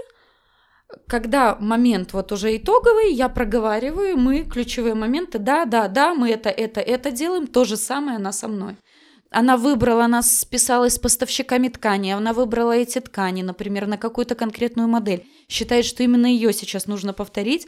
когда 1.05 1.57
момент 1.59 2.13
вот 2.13 2.31
уже 2.31 2.57
итоговый, 2.57 3.13
я 3.13 3.29
проговариваю, 3.29 4.17
мы 4.17 4.45
ключевые 4.45 4.95
моменты, 4.95 5.37
да, 5.37 5.65
да, 5.65 5.87
да, 5.87 6.15
мы 6.15 6.31
это, 6.31 6.49
это, 6.49 6.81
это 6.81 7.11
делаем, 7.11 7.45
то 7.45 7.63
же 7.63 7.77
самое 7.77 8.17
она 8.17 8.31
со 8.31 8.47
мной. 8.47 8.77
Она 9.29 9.57
выбрала, 9.57 10.05
она 10.05 10.23
списалась 10.23 10.95
с 10.95 10.99
поставщиками 10.99 11.67
ткани, 11.67 12.11
она 12.11 12.33
выбрала 12.33 12.71
эти 12.71 12.99
ткани, 12.99 13.43
например, 13.43 13.85
на 13.85 13.99
какую-то 13.99 14.33
конкретную 14.33 14.87
модель, 14.87 15.27
считает, 15.47 15.85
что 15.85 16.01
именно 16.01 16.25
ее 16.25 16.51
сейчас 16.51 16.87
нужно 16.87 17.13
повторить, 17.13 17.67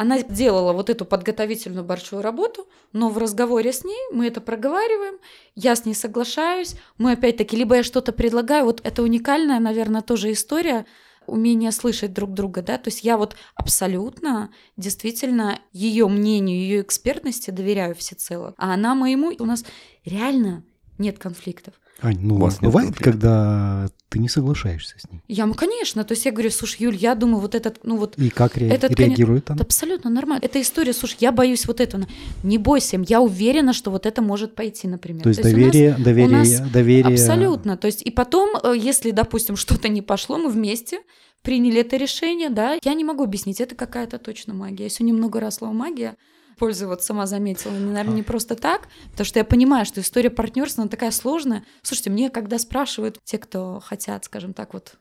она 0.00 0.22
делала 0.22 0.72
вот 0.72 0.88
эту 0.88 1.04
подготовительную 1.04 1.84
большую 1.84 2.22
работу, 2.22 2.66
но 2.94 3.10
в 3.10 3.18
разговоре 3.18 3.70
с 3.70 3.84
ней 3.84 4.00
мы 4.10 4.28
это 4.28 4.40
проговариваем, 4.40 5.18
я 5.56 5.76
с 5.76 5.84
ней 5.84 5.92
соглашаюсь, 5.92 6.74
мы 6.96 7.12
опять-таки, 7.12 7.54
либо 7.54 7.76
я 7.76 7.82
что-то 7.82 8.12
предлагаю, 8.12 8.64
вот 8.64 8.80
это 8.82 9.02
уникальная, 9.02 9.60
наверное, 9.60 10.00
тоже 10.00 10.32
история, 10.32 10.86
умение 11.26 11.70
слышать 11.70 12.14
друг 12.14 12.32
друга, 12.32 12.62
да, 12.62 12.78
то 12.78 12.88
есть 12.88 13.04
я 13.04 13.18
вот 13.18 13.36
абсолютно, 13.54 14.50
действительно, 14.78 15.60
ее 15.70 16.08
мнению, 16.08 16.56
ее 16.56 16.80
экспертности 16.80 17.50
доверяю 17.50 17.94
всецело, 17.94 18.54
а 18.56 18.72
она 18.72 18.94
моему, 18.94 19.34
у 19.38 19.44
нас 19.44 19.66
реально 20.06 20.64
нет 20.96 21.18
конфликтов. 21.18 21.74
Ань, 22.02 22.18
ну, 22.20 22.36
у 22.36 22.38
вас 22.38 22.58
бывает, 22.60 22.96
когда 22.96 23.88
ты 24.08 24.18
не 24.18 24.28
соглашаешься 24.28 24.96
с 24.98 25.10
ней? 25.10 25.20
Я, 25.28 25.46
ну, 25.46 25.54
конечно. 25.54 26.02
То 26.04 26.12
есть 26.12 26.24
я 26.24 26.32
говорю, 26.32 26.50
слушай, 26.50 26.82
Юль, 26.82 26.96
я 26.96 27.14
думаю, 27.14 27.40
вот 27.40 27.54
этот, 27.54 27.80
ну 27.84 27.96
вот... 27.96 28.16
И 28.18 28.30
как 28.30 28.56
ре- 28.56 28.68
этот, 28.68 28.98
реагирует 28.98 29.46
конечно, 29.46 29.54
она? 29.54 29.62
Абсолютно 29.62 30.10
нормально. 30.10 30.42
Это 30.44 30.60
история, 30.60 30.92
слушай, 30.92 31.16
я 31.20 31.30
боюсь 31.30 31.66
вот 31.66 31.80
этого. 31.80 32.06
Не 32.42 32.58
бойся, 32.58 33.02
я 33.06 33.20
уверена, 33.20 33.72
что 33.72 33.90
вот 33.90 34.06
это 34.06 34.22
может 34.22 34.54
пойти, 34.54 34.88
например. 34.88 35.22
То 35.22 35.28
есть, 35.28 35.42
То 35.42 35.48
есть 35.48 35.56
доверие, 35.56 35.90
нас, 35.92 36.00
доверие, 36.02 36.38
нас 36.38 36.70
доверие... 36.70 37.14
Абсолютно. 37.14 37.76
То 37.76 37.86
есть 37.86 38.02
и 38.02 38.10
потом, 38.10 38.56
э, 38.62 38.74
если, 38.76 39.10
допустим, 39.10 39.56
что-то 39.56 39.88
не 39.88 40.02
пошло, 40.02 40.38
мы 40.38 40.50
вместе 40.50 41.00
приняли 41.42 41.80
это 41.80 41.96
решение, 41.96 42.50
да, 42.50 42.78
я 42.82 42.94
не 42.94 43.04
могу 43.04 43.24
объяснить, 43.24 43.60
это 43.60 43.74
какая-то 43.74 44.18
точно 44.18 44.54
магия. 44.54 44.84
Я 44.84 44.90
сегодня 44.90 45.14
много 45.14 45.40
раз 45.40 45.56
слово 45.56 45.72
магия, 45.72 46.16
пользоваться, 46.60 47.06
сама 47.08 47.26
заметила, 47.26 47.72
наверное, 47.72 48.14
не 48.14 48.22
просто 48.22 48.54
так, 48.54 48.88
потому 49.10 49.24
что 49.24 49.38
я 49.38 49.44
понимаю, 49.44 49.86
что 49.86 50.02
история 50.02 50.28
партнерства, 50.28 50.82
она 50.82 50.90
такая 50.90 51.10
сложная. 51.10 51.64
Слушайте, 51.82 52.10
мне 52.10 52.28
когда 52.28 52.58
спрашивают 52.58 53.18
те, 53.24 53.38
кто 53.38 53.80
хотят, 53.80 54.26
скажем 54.26 54.52
так, 54.52 54.74
вот 54.74 54.96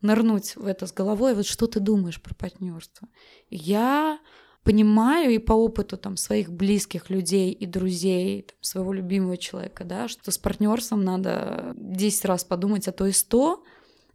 нырнуть 0.00 0.56
в 0.56 0.66
это 0.66 0.88
с 0.88 0.92
головой, 0.92 1.34
вот 1.34 1.46
что 1.46 1.68
ты 1.68 1.78
думаешь 1.78 2.20
про 2.20 2.34
партнерство? 2.34 3.06
Я 3.48 4.18
понимаю 4.64 5.30
и 5.30 5.38
по 5.38 5.52
опыту 5.52 5.96
там 5.96 6.16
своих 6.16 6.50
близких 6.50 7.10
людей 7.10 7.52
и 7.52 7.64
друзей, 7.66 8.42
там, 8.42 8.56
своего 8.60 8.92
любимого 8.92 9.36
человека, 9.36 9.84
да, 9.84 10.08
что 10.08 10.32
с 10.32 10.38
партнерством 10.38 11.04
надо 11.04 11.74
10 11.76 12.24
раз 12.24 12.44
подумать, 12.44 12.88
а 12.88 12.92
то 12.92 13.06
и 13.06 13.12
100. 13.12 13.62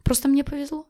Просто 0.02 0.28
мне 0.28 0.44
повезло. 0.44 0.86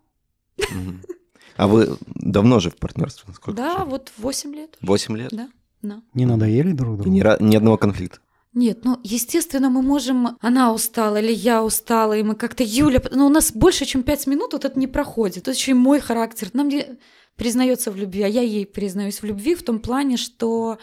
А 1.56 1.66
вы 1.68 1.96
давно 2.06 2.58
же 2.58 2.70
в 2.70 2.76
партнерстве? 2.76 3.32
Сколько 3.32 3.56
да, 3.56 3.84
вот 3.84 4.12
8 4.16 4.54
лет. 4.54 4.76
8 4.80 5.16
лет? 5.16 5.30
Да. 5.32 5.48
Да. 5.82 6.02
Не 6.14 6.26
надоели 6.26 6.72
друг 6.72 6.98
другу? 6.98 7.10
Ни, 7.10 7.42
ни 7.42 7.56
одного 7.56 7.76
конфликта? 7.76 8.18
Нет, 8.54 8.84
ну, 8.84 8.98
естественно, 9.04 9.70
мы 9.70 9.82
можем... 9.82 10.36
Она 10.40 10.72
устала 10.72 11.20
или 11.20 11.32
я 11.32 11.62
устала, 11.62 12.16
и 12.16 12.22
мы 12.22 12.34
как-то... 12.34 12.64
Юля... 12.64 13.02
Но 13.12 13.26
у 13.26 13.28
нас 13.28 13.52
больше, 13.52 13.84
чем 13.84 14.02
пять 14.02 14.26
минут 14.26 14.52
вот 14.52 14.64
это 14.64 14.78
не 14.78 14.86
проходит. 14.86 15.38
Это 15.38 15.50
еще 15.52 15.72
и 15.72 15.74
мой 15.74 16.00
характер. 16.00 16.48
Нам 16.54 16.68
не 16.68 16.98
признается 17.36 17.90
в 17.92 17.96
любви, 17.96 18.22
а 18.22 18.28
я 18.28 18.42
ей 18.42 18.66
признаюсь 18.66 19.22
в 19.22 19.24
любви 19.24 19.54
в 19.54 19.62
том 19.62 19.78
плане, 19.78 20.16
что 20.16 20.78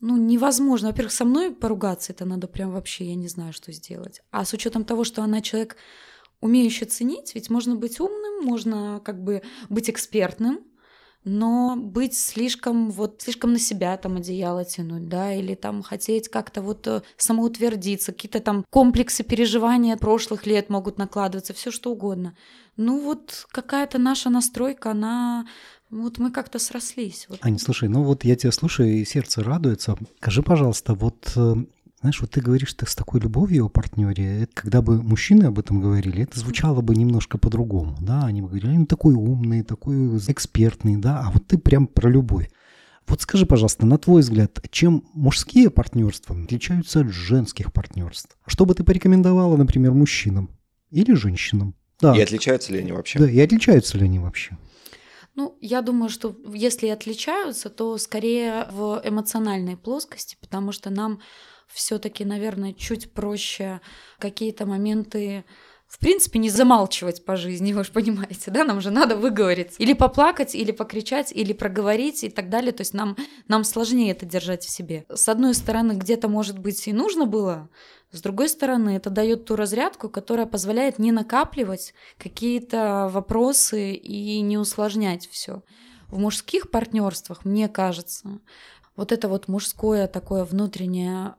ну, 0.00 0.16
невозможно. 0.16 0.88
Во-первых, 0.88 1.12
со 1.12 1.24
мной 1.24 1.52
поругаться 1.52 2.12
это 2.12 2.24
надо 2.24 2.48
прям 2.48 2.72
вообще, 2.72 3.04
я 3.04 3.14
не 3.14 3.28
знаю, 3.28 3.52
что 3.52 3.70
сделать. 3.72 4.20
А 4.30 4.44
с 4.44 4.52
учетом 4.52 4.84
того, 4.84 5.04
что 5.04 5.22
она 5.22 5.40
человек, 5.40 5.76
умеющий 6.40 6.86
ценить, 6.86 7.36
ведь 7.36 7.50
можно 7.50 7.76
быть 7.76 8.00
умным, 8.00 8.44
можно 8.44 9.00
как 9.04 9.22
бы 9.22 9.42
быть 9.68 9.88
экспертным, 9.88 10.60
но 11.24 11.76
быть 11.76 12.16
слишком 12.16 12.90
вот 12.90 13.22
слишком 13.22 13.52
на 13.52 13.58
себя 13.58 13.96
там 13.96 14.16
одеяло 14.16 14.64
тянуть, 14.64 15.08
да, 15.08 15.32
или 15.32 15.54
там 15.54 15.82
хотеть 15.82 16.28
как-то 16.28 16.62
вот 16.62 16.86
э, 16.86 17.02
самоутвердиться, 17.16 18.12
какие-то 18.12 18.40
там 18.40 18.64
комплексы 18.70 19.22
переживания 19.22 19.96
прошлых 19.96 20.46
лет 20.46 20.68
могут 20.68 20.98
накладываться, 20.98 21.54
все 21.54 21.70
что 21.70 21.92
угодно. 21.92 22.36
Ну 22.76 23.00
вот 23.00 23.46
какая-то 23.50 23.98
наша 23.98 24.30
настройка, 24.30 24.90
она 24.90 25.46
вот 25.90 26.18
мы 26.18 26.30
как-то 26.32 26.58
срослись. 26.58 27.26
Вот. 27.28 27.38
Аня, 27.42 27.58
слушай, 27.58 27.88
ну 27.88 28.02
вот 28.02 28.24
я 28.24 28.34
тебя 28.34 28.50
слушаю, 28.50 28.88
и 28.88 29.04
сердце 29.04 29.44
радуется. 29.44 29.96
Скажи, 30.18 30.42
пожалуйста, 30.42 30.94
вот 30.94 31.32
э, 31.36 31.54
Знаешь, 32.02 32.20
вот 32.20 32.32
ты 32.32 32.40
говоришь 32.40 32.74
ты 32.74 32.84
с 32.84 32.96
такой 32.96 33.20
любовью 33.20 33.66
о 33.66 33.68
партнере, 33.68 34.42
это, 34.42 34.52
когда 34.54 34.82
бы 34.82 35.00
мужчины 35.00 35.44
об 35.44 35.60
этом 35.60 35.80
говорили, 35.80 36.24
это 36.24 36.38
звучало 36.38 36.80
бы 36.80 36.96
немножко 36.96 37.38
по-другому, 37.38 37.96
да, 38.00 38.24
они 38.24 38.42
бы 38.42 38.48
говорили, 38.48 38.76
ну 38.76 38.86
такой 38.86 39.14
умный, 39.14 39.62
такой 39.62 40.18
экспертный, 40.18 40.96
да, 40.96 41.20
а 41.20 41.30
вот 41.30 41.46
ты 41.46 41.58
прям 41.58 41.86
про 41.86 42.10
любовь. 42.10 42.50
Вот 43.06 43.20
скажи, 43.20 43.46
пожалуйста, 43.46 43.86
на 43.86 43.98
твой 43.98 44.22
взгляд, 44.22 44.60
чем 44.72 45.04
мужские 45.14 45.70
партнерства 45.70 46.36
отличаются 46.36 47.02
от 47.02 47.08
женских 47.10 47.72
партнерств? 47.72 48.36
Что 48.46 48.66
бы 48.66 48.74
ты 48.74 48.82
порекомендовала, 48.82 49.56
например, 49.56 49.92
мужчинам 49.92 50.50
или 50.90 51.14
женщинам? 51.14 51.76
Да. 52.00 52.16
И 52.16 52.20
отличаются 52.20 52.72
ли 52.72 52.80
они 52.80 52.90
вообще? 52.90 53.20
Да, 53.20 53.30
и 53.30 53.38
отличаются 53.38 53.96
ли 53.96 54.06
они 54.06 54.18
вообще? 54.18 54.58
Ну, 55.34 55.56
я 55.60 55.82
думаю, 55.82 56.10
что 56.10 56.36
если 56.52 56.88
и 56.88 56.90
отличаются, 56.90 57.70
то 57.70 57.96
скорее 57.96 58.66
в 58.70 59.00
эмоциональной 59.04 59.76
плоскости, 59.76 60.36
потому 60.40 60.72
что 60.72 60.90
нам 60.90 61.20
все-таки, 61.72 62.24
наверное, 62.24 62.72
чуть 62.72 63.12
проще 63.12 63.80
какие-то 64.18 64.66
моменты 64.66 65.44
в 65.92 65.98
принципе, 65.98 66.38
не 66.38 66.48
замалчивать 66.48 67.22
по 67.22 67.36
жизни, 67.36 67.74
вы 67.74 67.84
же 67.84 67.92
понимаете, 67.92 68.50
да, 68.50 68.64
нам 68.64 68.80
же 68.80 68.90
надо 68.90 69.14
выговорить. 69.14 69.74
Или 69.76 69.92
поплакать, 69.92 70.54
или 70.54 70.72
покричать, 70.72 71.30
или 71.30 71.52
проговорить 71.52 72.24
и 72.24 72.30
так 72.30 72.48
далее. 72.48 72.72
То 72.72 72.80
есть 72.80 72.94
нам, 72.94 73.14
нам 73.46 73.62
сложнее 73.62 74.12
это 74.12 74.24
держать 74.24 74.64
в 74.64 74.70
себе. 74.70 75.04
С 75.14 75.28
одной 75.28 75.52
стороны, 75.52 75.92
где-то, 75.92 76.28
может 76.28 76.58
быть, 76.58 76.88
и 76.88 76.94
нужно 76.94 77.26
было, 77.26 77.68
с 78.10 78.22
другой 78.22 78.48
стороны, 78.48 78.96
это 78.96 79.10
дает 79.10 79.44
ту 79.44 79.54
разрядку, 79.54 80.08
которая 80.08 80.46
позволяет 80.46 80.98
не 80.98 81.12
накапливать 81.12 81.92
какие-то 82.16 83.10
вопросы 83.12 83.92
и 83.92 84.40
не 84.40 84.56
усложнять 84.56 85.28
все. 85.30 85.62
В 86.08 86.18
мужских 86.18 86.70
партнерствах, 86.70 87.44
мне 87.44 87.68
кажется, 87.68 88.40
вот 88.96 89.12
это 89.12 89.28
вот 89.28 89.48
мужское 89.48 90.06
такое 90.06 90.44
внутреннее 90.44 91.34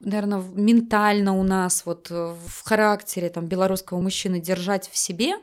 наверное, 0.00 0.42
ментально 0.54 1.36
у 1.36 1.42
нас, 1.42 1.84
вот 1.84 2.08
э, 2.10 2.34
в 2.46 2.64
характере 2.64 3.30
там, 3.30 3.46
белорусского 3.46 4.00
мужчины 4.00 4.40
держать 4.40 4.88
в 4.88 4.96
себе, 4.96 5.34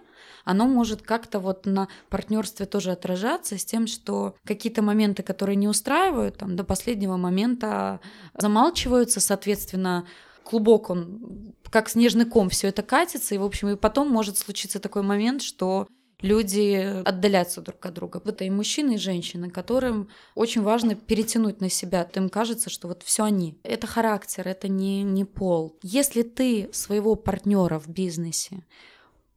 оно 0.46 0.68
может 0.68 1.02
как-то 1.02 1.40
вот 1.40 1.66
на 1.66 1.88
партнерстве 2.10 2.66
тоже 2.66 2.92
отражаться 2.92 3.58
с 3.58 3.66
тем, 3.66 3.88
что 3.88 4.36
какие-то 4.46 4.82
моменты, 4.82 5.24
которые 5.24 5.56
не 5.56 5.68
устраивают, 5.68 6.38
там 6.38 6.56
до 6.56 6.64
последнего 6.64 7.18
момента 7.18 8.00
замалчиваются, 8.38 9.20
соответственно, 9.20 10.08
клубок, 10.44 10.90
он 10.92 11.54
как 11.70 11.90
снежный 11.90 12.26
ком 12.26 12.50
все 12.50 12.68
это 12.68 12.84
катится, 12.84 13.36
и, 13.36 13.40
в 13.40 13.44
общем, 13.44 13.70
и 13.70 13.76
потом 13.76 14.10
может 14.10 14.38
случиться 14.38 14.80
такой 14.80 15.02
момент, 15.02 15.42
что 15.42 15.88
люди 16.26 17.02
отдаляются 17.06 17.62
друг 17.62 17.86
от 17.86 17.94
друга. 17.94 18.22
Это 18.26 18.44
и 18.44 18.50
мужчины, 18.50 18.96
и 18.96 18.98
женщины, 18.98 19.50
которым 19.50 20.10
очень 20.34 20.62
важно 20.62 20.96
перетянуть 20.96 21.62
на 21.62 21.70
себя. 21.70 22.10
Им 22.16 22.30
кажется, 22.30 22.70
что 22.70 22.88
вот 22.88 23.04
все 23.04 23.24
они. 23.24 23.58
Это 23.64 23.88
характер, 23.88 24.48
это 24.48 24.68
не, 24.68 25.04
не 25.04 25.26
пол. 25.26 25.78
Если 25.84 26.24
ты 26.24 26.70
своего 26.74 27.16
партнера 27.16 27.80
в 27.80 27.88
бизнесе 27.88 28.64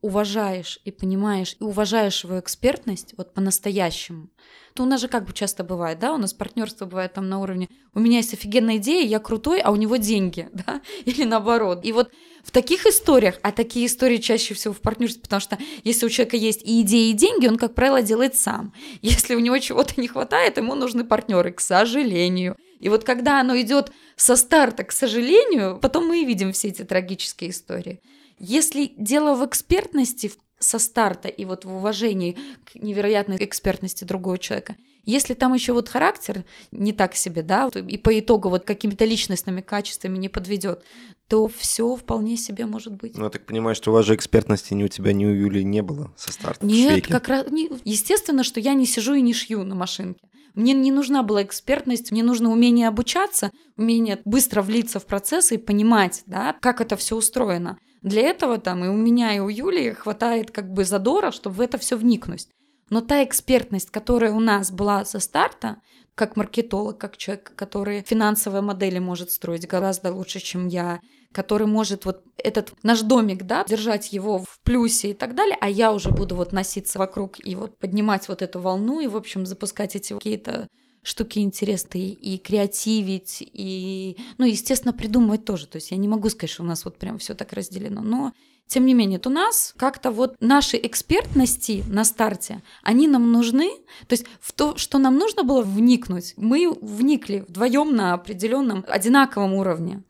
уважаешь 0.00 0.78
и 0.84 0.90
понимаешь, 0.90 1.56
и 1.60 1.64
уважаешь 1.64 2.24
его 2.24 2.38
экспертность 2.38 3.14
вот 3.16 3.34
по-настоящему, 3.34 4.28
то 4.74 4.84
у 4.84 4.86
нас 4.86 5.00
же 5.00 5.08
как 5.08 5.24
бы 5.24 5.32
часто 5.32 5.64
бывает, 5.64 5.98
да, 5.98 6.14
у 6.14 6.18
нас 6.18 6.32
партнерство 6.32 6.86
бывает 6.86 7.12
там 7.12 7.28
на 7.28 7.40
уровне 7.40 7.68
«у 7.94 8.00
меня 8.00 8.18
есть 8.18 8.32
офигенная 8.32 8.76
идея, 8.76 9.04
я 9.04 9.18
крутой, 9.18 9.60
а 9.60 9.72
у 9.72 9.76
него 9.76 9.96
деньги», 9.96 10.48
да, 10.52 10.82
или 11.04 11.24
наоборот. 11.24 11.80
И 11.84 11.92
вот 11.92 12.12
в 12.44 12.52
таких 12.52 12.86
историях, 12.86 13.40
а 13.42 13.50
такие 13.50 13.86
истории 13.86 14.18
чаще 14.18 14.54
всего 14.54 14.72
в 14.72 14.80
партнерстве, 14.80 15.22
потому 15.22 15.40
что 15.40 15.58
если 15.82 16.06
у 16.06 16.08
человека 16.08 16.36
есть 16.36 16.62
и 16.62 16.82
идеи, 16.82 17.10
и 17.10 17.14
деньги, 17.14 17.48
он, 17.48 17.58
как 17.58 17.74
правило, 17.74 18.00
делает 18.02 18.36
сам. 18.36 18.72
Если 19.02 19.34
у 19.34 19.40
него 19.40 19.58
чего-то 19.58 20.00
не 20.00 20.08
хватает, 20.08 20.56
ему 20.56 20.74
нужны 20.74 21.04
партнеры, 21.04 21.52
к 21.52 21.60
сожалению. 21.60 22.56
И 22.78 22.88
вот 22.88 23.04
когда 23.04 23.40
оно 23.40 23.60
идет 23.60 23.90
со 24.16 24.36
старта, 24.36 24.84
к 24.84 24.92
сожалению, 24.92 25.78
потом 25.80 26.06
мы 26.06 26.22
и 26.22 26.24
видим 26.24 26.52
все 26.52 26.68
эти 26.68 26.84
трагические 26.84 27.50
истории. 27.50 28.00
Если 28.38 28.92
дело 28.96 29.34
в 29.34 29.46
экспертности 29.46 30.32
со 30.58 30.78
старта 30.78 31.28
и 31.28 31.44
вот 31.44 31.64
в 31.64 31.72
уважении 31.72 32.36
к 32.64 32.74
невероятной 32.74 33.36
экспертности 33.40 34.04
другого 34.04 34.38
человека, 34.38 34.76
если 35.04 35.32
там 35.32 35.54
еще 35.54 35.72
вот 35.72 35.88
характер 35.88 36.44
не 36.70 36.92
так 36.92 37.14
себе, 37.14 37.42
да, 37.42 37.68
и 37.68 37.96
по 37.96 38.18
итогу 38.18 38.50
вот 38.50 38.64
какими-то 38.64 39.06
личностными 39.06 39.62
качествами 39.62 40.18
не 40.18 40.28
подведет, 40.28 40.84
то 41.28 41.48
все 41.48 41.96
вполне 41.96 42.36
себе 42.36 42.66
может 42.66 42.94
быть. 42.94 43.16
Ну, 43.16 43.24
я 43.24 43.30
так 43.30 43.46
понимаю, 43.46 43.74
что 43.74 43.90
у 43.90 43.94
вас 43.94 44.04
же 44.04 44.14
экспертности 44.14 44.74
ни 44.74 44.84
у 44.84 44.88
тебя, 44.88 45.12
ни 45.12 45.24
у 45.24 45.30
Юли 45.30 45.64
не 45.64 45.82
было 45.82 46.12
со 46.16 46.32
старта. 46.32 46.66
Нет, 46.66 47.06
как 47.06 47.28
раз, 47.28 47.50
не, 47.50 47.70
естественно, 47.84 48.44
что 48.44 48.60
я 48.60 48.74
не 48.74 48.84
сижу 48.84 49.14
и 49.14 49.22
не 49.22 49.32
шью 49.32 49.62
на 49.62 49.74
машинке. 49.74 50.20
Мне 50.54 50.74
не 50.74 50.90
нужна 50.90 51.22
была 51.22 51.42
экспертность, 51.42 52.10
мне 52.10 52.22
нужно 52.22 52.50
умение 52.50 52.88
обучаться, 52.88 53.50
умение 53.76 54.20
быстро 54.24 54.60
влиться 54.60 54.98
в 54.98 55.06
процесс 55.06 55.52
и 55.52 55.56
понимать, 55.56 56.22
да, 56.26 56.54
как 56.60 56.80
это 56.80 56.96
все 56.96 57.16
устроено. 57.16 57.78
Для 58.02 58.22
этого 58.22 58.58
там 58.58 58.84
и 58.84 58.88
у 58.88 58.96
меня, 58.96 59.34
и 59.34 59.38
у 59.40 59.48
Юли 59.48 59.92
хватает 59.92 60.50
как 60.50 60.72
бы 60.72 60.84
задора, 60.84 61.30
чтобы 61.30 61.56
в 61.56 61.60
это 61.60 61.78
все 61.78 61.96
вникнуть. 61.96 62.48
Но 62.90 63.00
та 63.00 63.22
экспертность, 63.24 63.90
которая 63.90 64.32
у 64.32 64.40
нас 64.40 64.70
была 64.70 65.04
со 65.04 65.20
старта, 65.20 65.76
как 66.14 66.36
маркетолог, 66.36 66.98
как 66.98 67.16
человек, 67.16 67.52
который 67.54 68.02
финансовые 68.02 68.60
модели 68.60 68.98
может 68.98 69.30
строить 69.30 69.68
гораздо 69.68 70.12
лучше, 70.12 70.40
чем 70.40 70.66
я, 70.66 71.00
который 71.32 71.66
может 71.66 72.04
вот 72.04 72.22
этот 72.36 72.72
наш 72.82 73.02
домик, 73.02 73.44
да, 73.44 73.64
держать 73.64 74.12
его 74.12 74.38
в 74.38 74.58
плюсе 74.64 75.10
и 75.10 75.14
так 75.14 75.34
далее, 75.34 75.56
а 75.60 75.68
я 75.68 75.92
уже 75.92 76.10
буду 76.10 76.34
вот 76.34 76.52
носиться 76.52 76.98
вокруг 76.98 77.36
и 77.44 77.54
вот 77.54 77.78
поднимать 77.78 78.28
вот 78.28 78.42
эту 78.42 78.58
волну 78.60 79.00
и, 79.00 79.06
в 79.06 79.16
общем, 79.16 79.46
запускать 79.46 79.94
эти 79.94 80.12
какие-то 80.12 80.66
штуки 81.08 81.38
интересные 81.38 82.10
и 82.10 82.38
креативить, 82.38 83.38
и, 83.40 84.16
ну, 84.36 84.46
естественно, 84.46 84.92
придумывать 84.92 85.44
тоже. 85.44 85.66
То 85.66 85.76
есть 85.76 85.90
я 85.90 85.96
не 85.96 86.08
могу 86.08 86.28
сказать, 86.28 86.50
что 86.50 86.62
у 86.62 86.66
нас 86.66 86.84
вот 86.84 86.98
прям 86.98 87.18
все 87.18 87.34
так 87.34 87.52
разделено, 87.52 88.02
но 88.02 88.32
тем 88.66 88.84
не 88.84 88.92
менее, 88.92 89.18
у 89.24 89.30
нас 89.30 89.72
как-то 89.78 90.10
вот 90.10 90.36
наши 90.40 90.76
экспертности 90.76 91.82
на 91.88 92.04
старте, 92.04 92.62
они 92.82 93.08
нам 93.08 93.32
нужны. 93.32 93.70
То 94.06 94.12
есть 94.12 94.26
в 94.40 94.52
то, 94.52 94.76
что 94.76 94.98
нам 94.98 95.16
нужно 95.16 95.42
было 95.42 95.62
вникнуть, 95.62 96.34
мы 96.36 96.70
вникли 96.82 97.46
вдвоем 97.48 97.96
на 97.96 98.12
определенном 98.12 98.84
одинаковом 98.86 99.54
уровне. 99.54 100.02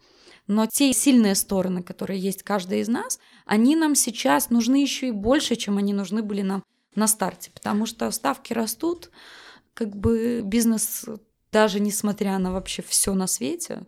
Но 0.49 0.67
те 0.67 0.93
сильные 0.93 1.37
стороны, 1.37 1.85
которые 1.85 2.19
есть 2.19 2.43
каждый 2.43 2.81
из 2.81 2.89
нас, 2.89 3.21
они 3.47 3.77
нам 3.77 3.95
сейчас 3.95 4.51
нужны 4.51 4.83
еще 4.83 5.09
и 5.09 5.13
больше, 5.13 5.55
чем 5.55 5.79
они 5.79 5.93
нужны 5.93 6.23
были 6.23 6.43
нам 6.43 6.65
на 6.97 7.07
старте, 7.07 7.53
потому 7.55 7.87
что 7.87 8.11
ставки 8.11 8.53
растут, 8.53 9.11
как 9.79 9.95
бы 9.95 10.43
бизнес 10.45 11.05
даже 11.53 11.81
несмотря 11.81 12.37
на 12.39 12.53
вообще 12.53 12.83
все 12.83 13.15
на 13.15 13.27
свете, 13.27 13.83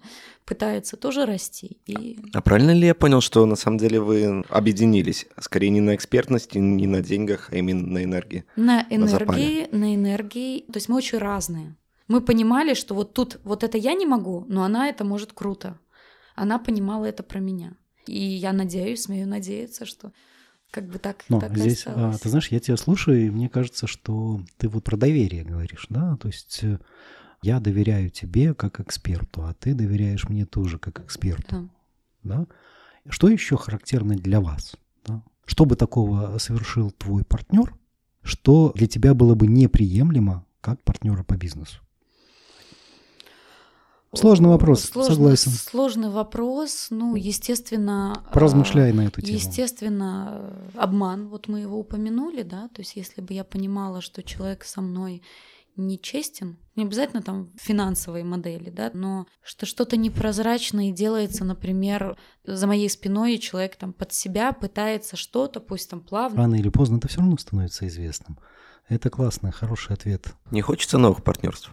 пытается 0.46 0.96
тоже 0.96 1.26
расти. 1.26 1.78
И... 1.84 2.18
А 2.32 2.40
правильно 2.40 2.70
ли 2.70 2.86
я 2.86 2.94
понял, 2.94 3.20
что 3.20 3.44
на 3.44 3.56
самом 3.56 3.76
деле 3.76 4.00
вы 4.00 4.44
объединились? 4.48 5.26
Скорее 5.38 5.68
не 5.70 5.80
на 5.80 5.94
экспертности, 5.94 6.58
не 6.58 6.86
на 6.86 7.02
деньгах, 7.02 7.50
а 7.52 7.56
именно 7.56 7.86
на 7.86 8.04
энергии? 8.04 8.44
На 8.56 8.86
энергии, 8.88 9.68
на, 9.72 9.78
на 9.78 9.94
энергии. 9.94 10.60
То 10.60 10.76
есть 10.76 10.88
мы 10.88 10.96
очень 10.96 11.18
разные. 11.18 11.76
Мы 12.08 12.20
понимали, 12.20 12.74
что 12.74 12.94
вот 12.94 13.12
тут 13.12 13.40
вот 13.44 13.62
это 13.62 13.76
я 13.76 13.94
не 13.94 14.06
могу, 14.06 14.46
но 14.48 14.62
она 14.64 14.88
это 14.88 15.04
может 15.04 15.32
круто. 15.32 15.78
Она 16.34 16.58
понимала 16.58 17.04
это 17.04 17.22
про 17.22 17.40
меня. 17.40 17.76
И 18.06 18.18
я 18.18 18.52
надеюсь, 18.52 19.02
смею 19.02 19.28
надеяться, 19.28 19.84
что 19.84 20.12
как 20.70 20.86
бы 20.86 20.98
так, 20.98 21.24
Но 21.28 21.40
так 21.40 21.56
здесь, 21.56 21.84
а, 21.86 22.16
ты 22.16 22.28
знаешь, 22.28 22.48
я 22.48 22.60
тебя 22.60 22.76
слушаю, 22.76 23.26
и 23.26 23.30
мне 23.30 23.48
кажется, 23.48 23.86
что 23.86 24.40
ты 24.56 24.68
вот 24.68 24.84
про 24.84 24.96
доверие 24.96 25.44
говоришь, 25.44 25.86
да, 25.88 26.16
то 26.16 26.28
есть 26.28 26.60
э, 26.62 26.78
я 27.42 27.58
доверяю 27.60 28.10
тебе 28.10 28.54
как 28.54 28.80
эксперту, 28.80 29.42
а 29.44 29.54
ты 29.54 29.74
доверяешь 29.74 30.28
мне 30.28 30.46
тоже 30.46 30.78
как 30.78 31.00
эксперту, 31.00 31.70
да. 32.22 32.38
да? 32.38 32.46
Что 33.08 33.28
еще 33.28 33.56
характерно 33.56 34.14
для 34.14 34.40
вас? 34.40 34.76
Да? 35.06 35.22
Что 35.44 35.64
бы 35.64 35.74
такого 35.74 36.38
совершил 36.38 36.90
твой 36.90 37.24
партнер, 37.24 37.74
что 38.22 38.72
для 38.74 38.86
тебя 38.86 39.14
было 39.14 39.34
бы 39.34 39.46
неприемлемо 39.46 40.44
как 40.60 40.82
партнера 40.82 41.24
по 41.24 41.36
бизнесу? 41.36 41.82
Сложный 44.12 44.48
вопрос, 44.48 44.86
сложный, 44.86 45.14
согласен. 45.14 45.52
Сложный 45.52 46.10
вопрос, 46.10 46.88
ну, 46.90 47.14
естественно... 47.14 48.24
Поразмышляй 48.32 48.92
на 48.92 49.02
эту 49.02 49.22
тему. 49.22 49.38
Естественно, 49.38 50.52
обман, 50.74 51.28
вот 51.28 51.46
мы 51.46 51.60
его 51.60 51.78
упомянули, 51.78 52.42
да, 52.42 52.68
то 52.68 52.80
есть 52.80 52.96
если 52.96 53.20
бы 53.20 53.34
я 53.34 53.44
понимала, 53.44 54.00
что 54.00 54.24
человек 54.24 54.64
со 54.64 54.80
мной 54.80 55.22
нечестен, 55.76 56.58
не 56.74 56.82
обязательно 56.82 57.22
там 57.22 57.52
финансовые 57.56 58.24
модели, 58.24 58.68
да, 58.70 58.90
но 58.92 59.26
что 59.42 59.64
что-то 59.64 59.96
непрозрачное 59.96 60.90
делается, 60.90 61.44
например, 61.44 62.18
за 62.44 62.66
моей 62.66 62.90
спиной, 62.90 63.36
и 63.36 63.40
человек 63.40 63.76
там 63.76 63.92
под 63.92 64.12
себя 64.12 64.52
пытается 64.52 65.16
что-то, 65.16 65.60
пусть 65.60 65.88
там 65.88 66.00
плавно. 66.00 66.36
Рано 66.38 66.56
или 66.56 66.68
поздно 66.68 66.96
это 66.96 67.06
все 67.06 67.20
равно 67.20 67.36
становится 67.38 67.86
известным. 67.86 68.40
Это 68.88 69.08
классный, 69.08 69.52
хороший 69.52 69.94
ответ. 69.94 70.34
Не 70.50 70.62
хочется 70.62 70.98
новых 70.98 71.22
партнерств? 71.22 71.70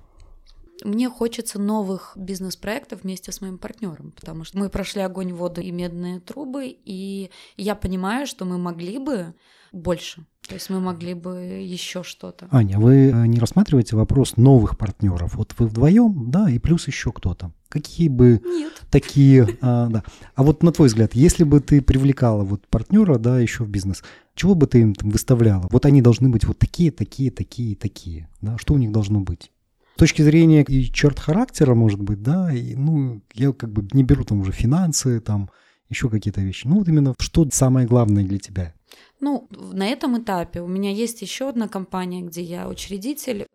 Мне 0.84 1.10
хочется 1.10 1.60
новых 1.60 2.14
бизнес-проектов 2.16 3.04
вместе 3.04 3.32
с 3.32 3.42
моим 3.42 3.58
партнером, 3.58 4.12
потому 4.12 4.44
что 4.44 4.58
мы 4.58 4.70
прошли 4.70 5.02
огонь, 5.02 5.34
воду 5.34 5.62
и 5.62 5.72
медные 5.72 6.20
трубы, 6.20 6.66
и 6.68 7.32
я 7.58 7.76
понимаю, 7.76 8.28
что 8.28 8.46
мы 8.46 8.58
могли 8.58 8.98
бы 9.00 9.34
больше. 9.72 10.26
То 10.48 10.54
есть 10.54 10.70
мы 10.70 10.80
могли 10.80 11.14
бы 11.14 11.62
еще 11.62 12.04
что-то. 12.04 12.48
Аня, 12.52 12.80
вы 12.80 13.10
э, 13.10 13.28
не 13.28 13.38
рассматриваете 13.38 13.98
вопрос 13.98 14.38
новых 14.38 14.78
партнеров? 14.78 15.36
Вот 15.36 15.54
вы 15.58 15.68
вдвоем, 15.68 16.32
да, 16.32 16.50
и 16.50 16.58
плюс 16.58 16.88
еще 16.88 17.12
кто-то. 17.12 17.52
Какие 17.68 18.08
бы 18.08 18.42
Нет. 18.46 18.72
такие, 18.90 19.58
а, 19.62 19.88
да. 19.88 20.04
А 20.36 20.44
вот 20.44 20.64
на 20.64 20.72
твой 20.72 20.88
взгляд, 20.88 21.14
если 21.16 21.44
бы 21.44 21.60
ты 21.60 21.82
привлекала 21.82 22.46
вот 22.46 22.66
партнера, 22.68 23.18
да, 23.18 23.40
еще 23.42 23.66
в 23.66 23.70
бизнес, 23.70 24.04
чего 24.36 24.56
бы 24.56 24.68
ты 24.68 24.82
им 24.82 24.96
там 24.96 25.10
выставляла? 25.10 25.68
Вот 25.70 25.86
они 25.86 26.02
должны 26.02 26.30
быть 26.30 26.46
вот 26.46 26.58
такие, 26.58 26.92
такие, 26.92 27.30
такие, 27.30 27.76
такие, 27.76 28.30
да. 28.40 28.58
Что 28.58 28.74
у 28.74 28.78
них 28.78 28.94
должно 28.94 29.20
быть? 29.20 29.52
С 29.98 30.00
точки 30.00 30.22
зрения 30.22 30.62
и 30.62 30.94
черт 30.94 31.18
характера, 31.18 31.74
может 31.74 32.00
быть, 32.00 32.22
да, 32.22 32.54
и, 32.54 32.76
ну, 32.76 33.24
я 33.34 33.52
как 33.52 33.72
бы 33.72 33.88
не 33.94 34.04
беру 34.04 34.24
там 34.24 34.42
уже 34.42 34.52
финансы, 34.52 35.20
там, 35.20 35.50
еще 35.90 36.08
какие-то 36.08 36.40
вещи. 36.40 36.68
Ну, 36.68 36.78
вот 36.78 36.88
именно 36.88 37.16
что 37.18 37.48
самое 37.52 37.88
главное 37.88 38.24
для 38.24 38.38
тебя? 38.38 38.76
Ну, 39.20 39.50
на 39.50 39.88
этом 39.88 40.22
этапе 40.22 40.62
у 40.62 40.68
меня 40.68 40.92
есть 40.92 41.24
еще 41.24 41.50
одна 41.50 41.68
компания, 41.68 42.22
где 42.22 42.44
я 42.44 42.70
учредитель. 42.70 43.48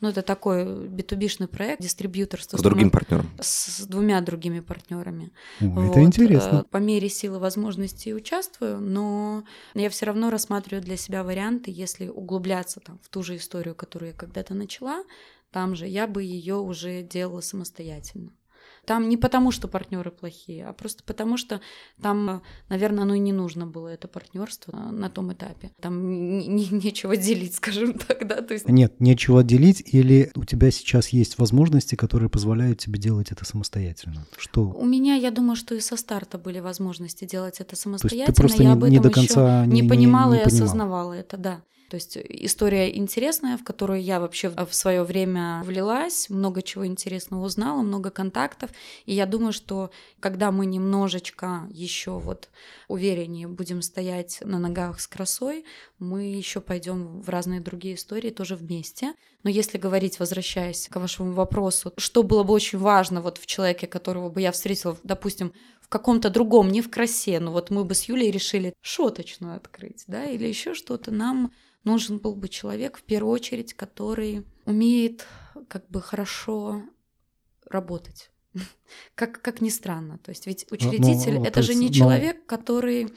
Ну, 0.00 0.10
это 0.10 0.22
такой 0.22 0.86
битубишный 0.86 1.48
проект, 1.48 1.82
дистрибьюторство. 1.82 2.56
С 2.56 2.62
другим 2.62 2.90
партнером. 2.90 3.28
С, 3.40 3.78
с 3.78 3.86
двумя 3.88 4.20
другими 4.20 4.60
партнерами. 4.60 5.32
О, 5.60 5.64
вот. 5.64 5.90
Это 5.90 6.02
интересно. 6.02 6.62
Э, 6.64 6.70
по 6.70 6.76
мере 6.76 7.08
силы 7.08 7.40
возможностей 7.40 8.14
участвую, 8.14 8.78
но 8.80 9.42
я 9.74 9.90
все 9.90 10.06
равно 10.06 10.30
рассматриваю 10.30 10.84
для 10.84 10.96
себя 10.96 11.24
варианты, 11.24 11.72
если 11.72 12.06
углубляться 12.06 12.78
там 12.78 13.00
в 13.02 13.08
ту 13.08 13.24
же 13.24 13.34
историю, 13.34 13.74
которую 13.74 14.12
я 14.12 14.16
когда-то 14.16 14.54
начала, 14.54 15.02
там 15.54 15.76
же 15.76 15.86
я 15.86 16.08
бы 16.08 16.24
ее 16.24 16.56
уже 16.56 17.02
делала 17.02 17.40
самостоятельно. 17.40 18.32
Там 18.86 19.08
не 19.08 19.16
потому, 19.16 19.52
что 19.52 19.68
партнеры 19.68 20.10
плохие, 20.10 20.66
а 20.66 20.72
просто 20.72 21.04
потому, 21.04 21.36
что 21.36 21.60
там, 22.02 22.42
наверное, 22.68 23.04
оно 23.04 23.14
и 23.14 23.20
не 23.20 23.32
нужно 23.32 23.64
было, 23.64 23.86
это 23.86 24.08
партнерство 24.08 24.76
на 24.76 25.08
том 25.08 25.32
этапе. 25.32 25.70
Там 25.80 26.10
не, 26.10 26.48
не, 26.48 26.68
нечего 26.70 27.16
делить, 27.16 27.54
скажем 27.60 27.94
так, 27.94 28.26
да. 28.26 28.42
То 28.42 28.52
есть... 28.54 28.68
Нет, 28.68 28.98
нечего 28.98 29.44
делить, 29.44 29.80
или 29.86 30.32
у 30.34 30.44
тебя 30.44 30.72
сейчас 30.72 31.10
есть 31.10 31.38
возможности, 31.38 31.94
которые 31.94 32.28
позволяют 32.28 32.80
тебе 32.80 32.98
делать 32.98 33.30
это 33.30 33.44
самостоятельно? 33.44 34.26
Что? 34.36 34.64
У 34.64 34.84
меня, 34.84 35.14
я 35.14 35.30
думаю, 35.30 35.54
что 35.54 35.76
и 35.76 35.80
со 35.80 35.96
старта 35.96 36.36
были 36.36 36.58
возможности 36.58 37.26
делать 37.26 37.60
это 37.60 37.76
самостоятельно. 37.76 38.24
То 38.24 38.30
есть 38.32 38.36
ты 38.36 38.42
просто 38.42 38.62
я 38.64 38.70
не, 38.70 38.72
об 38.72 38.78
этом 38.82 38.90
не 38.90 38.98
до 38.98 39.10
конца 39.10 39.66
не, 39.66 39.82
не, 39.82 39.88
понимала 39.88 40.32
не, 40.32 40.38
не 40.38 40.42
и 40.42 40.44
понимала. 40.46 40.64
осознавала 40.64 41.12
это, 41.12 41.36
да. 41.36 41.62
То 41.90 41.96
есть 41.96 42.16
история 42.16 42.96
интересная, 42.96 43.58
в 43.58 43.64
которую 43.64 44.02
я 44.02 44.18
вообще 44.18 44.48
в 44.48 44.72
свое 44.72 45.02
время 45.04 45.62
влилась, 45.64 46.30
много 46.30 46.62
чего 46.62 46.86
интересного 46.86 47.44
узнала, 47.44 47.82
много 47.82 48.10
контактов. 48.10 48.70
И 49.04 49.14
я 49.14 49.26
думаю, 49.26 49.52
что 49.52 49.90
когда 50.18 50.50
мы 50.50 50.66
немножечко 50.66 51.68
еще 51.70 52.18
вот 52.18 52.48
увереннее 52.88 53.48
будем 53.48 53.82
стоять 53.82 54.38
на 54.42 54.58
ногах 54.58 54.98
с 54.98 55.06
красой, 55.06 55.64
мы 55.98 56.24
еще 56.24 56.60
пойдем 56.60 57.20
в 57.20 57.28
разные 57.28 57.60
другие 57.60 57.96
истории 57.96 58.30
тоже 58.30 58.56
вместе. 58.56 59.14
Но 59.42 59.50
если 59.50 59.76
говорить, 59.76 60.18
возвращаясь 60.18 60.88
к 60.88 60.96
вашему 60.96 61.32
вопросу, 61.32 61.92
что 61.98 62.22
было 62.22 62.44
бы 62.44 62.54
очень 62.54 62.78
важно 62.78 63.20
вот 63.20 63.36
в 63.36 63.46
человеке, 63.46 63.86
которого 63.86 64.30
бы 64.30 64.40
я 64.40 64.52
встретила, 64.52 64.96
допустим, 65.02 65.52
в 65.82 65.88
каком-то 65.88 66.30
другом, 66.30 66.70
не 66.70 66.80
в 66.80 66.90
красе, 66.90 67.40
но 67.40 67.52
вот 67.52 67.68
мы 67.68 67.84
бы 67.84 67.94
с 67.94 68.04
Юлей 68.04 68.30
решили 68.30 68.72
шоточную 68.80 69.56
открыть, 69.56 70.04
да, 70.06 70.24
или 70.24 70.46
еще 70.46 70.72
что-то, 70.72 71.10
нам 71.10 71.52
нужен 71.84 72.18
был 72.18 72.34
бы 72.34 72.48
человек, 72.48 72.98
в 72.98 73.02
первую 73.02 73.32
очередь, 73.32 73.74
который 73.74 74.44
умеет 74.64 75.26
как 75.68 75.88
бы 75.88 76.00
хорошо 76.00 76.82
работать. 77.68 78.30
Как, 79.16 79.42
как 79.42 79.60
ни 79.60 79.68
странно. 79.68 80.18
То 80.18 80.30
есть 80.30 80.46
ведь 80.46 80.66
учредитель 80.70 81.38
ну, 81.38 81.44
это 81.44 81.60
же 81.60 81.74
не 81.74 81.88
но... 81.88 81.92
человек, 81.92 82.46
который 82.46 83.12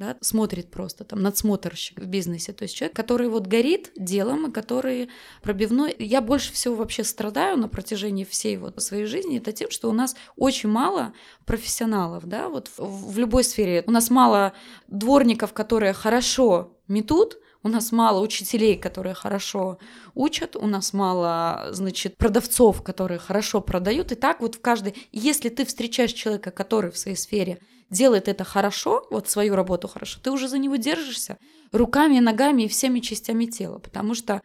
да, 0.00 0.16
смотрит 0.22 0.70
просто, 0.70 1.04
там, 1.04 1.20
надсмотрщик 1.20 2.00
в 2.00 2.06
бизнесе. 2.06 2.54
То 2.54 2.62
есть 2.62 2.74
человек, 2.74 2.96
который 2.96 3.28
вот 3.28 3.46
горит 3.46 3.92
делом, 3.94 4.46
и 4.46 4.50
который 4.50 5.10
пробивной. 5.42 5.94
Я 5.98 6.22
больше 6.22 6.54
всего 6.54 6.74
вообще 6.74 7.04
страдаю 7.04 7.58
на 7.58 7.68
протяжении 7.68 8.24
всей 8.24 8.56
вот 8.56 8.82
своей 8.82 9.04
жизни, 9.04 9.36
это 9.36 9.52
тем, 9.52 9.70
что 9.70 9.90
у 9.90 9.92
нас 9.92 10.16
очень 10.36 10.70
мало 10.70 11.12
профессионалов, 11.44 12.24
да, 12.24 12.48
вот 12.48 12.68
в, 12.78 13.12
в 13.12 13.18
любой 13.18 13.44
сфере. 13.44 13.84
У 13.86 13.90
нас 13.90 14.08
мало 14.08 14.54
дворников, 14.88 15.52
которые 15.52 15.92
хорошо 15.92 16.78
метут, 16.88 17.36
у 17.62 17.68
нас 17.68 17.92
мало 17.92 18.20
учителей, 18.20 18.76
которые 18.76 19.14
хорошо 19.14 19.78
учат, 20.14 20.56
у 20.56 20.66
нас 20.66 20.92
мало, 20.92 21.68
значит, 21.72 22.16
продавцов, 22.16 22.82
которые 22.82 23.18
хорошо 23.18 23.60
продают. 23.60 24.12
И 24.12 24.14
так 24.14 24.40
вот 24.40 24.54
в 24.54 24.60
каждой... 24.60 24.94
Если 25.12 25.48
ты 25.50 25.64
встречаешь 25.66 26.12
человека, 26.12 26.50
который 26.50 26.90
в 26.90 26.98
своей 26.98 27.16
сфере 27.16 27.58
делает 27.90 28.28
это 28.28 28.44
хорошо, 28.44 29.06
вот 29.10 29.28
свою 29.28 29.54
работу 29.56 29.88
хорошо, 29.88 30.20
ты 30.22 30.30
уже 30.30 30.48
за 30.48 30.58
него 30.58 30.76
держишься 30.76 31.36
руками, 31.72 32.18
ногами 32.18 32.62
и 32.62 32.68
всеми 32.68 33.00
частями 33.00 33.46
тела, 33.46 33.78
потому 33.78 34.14
что 34.14 34.40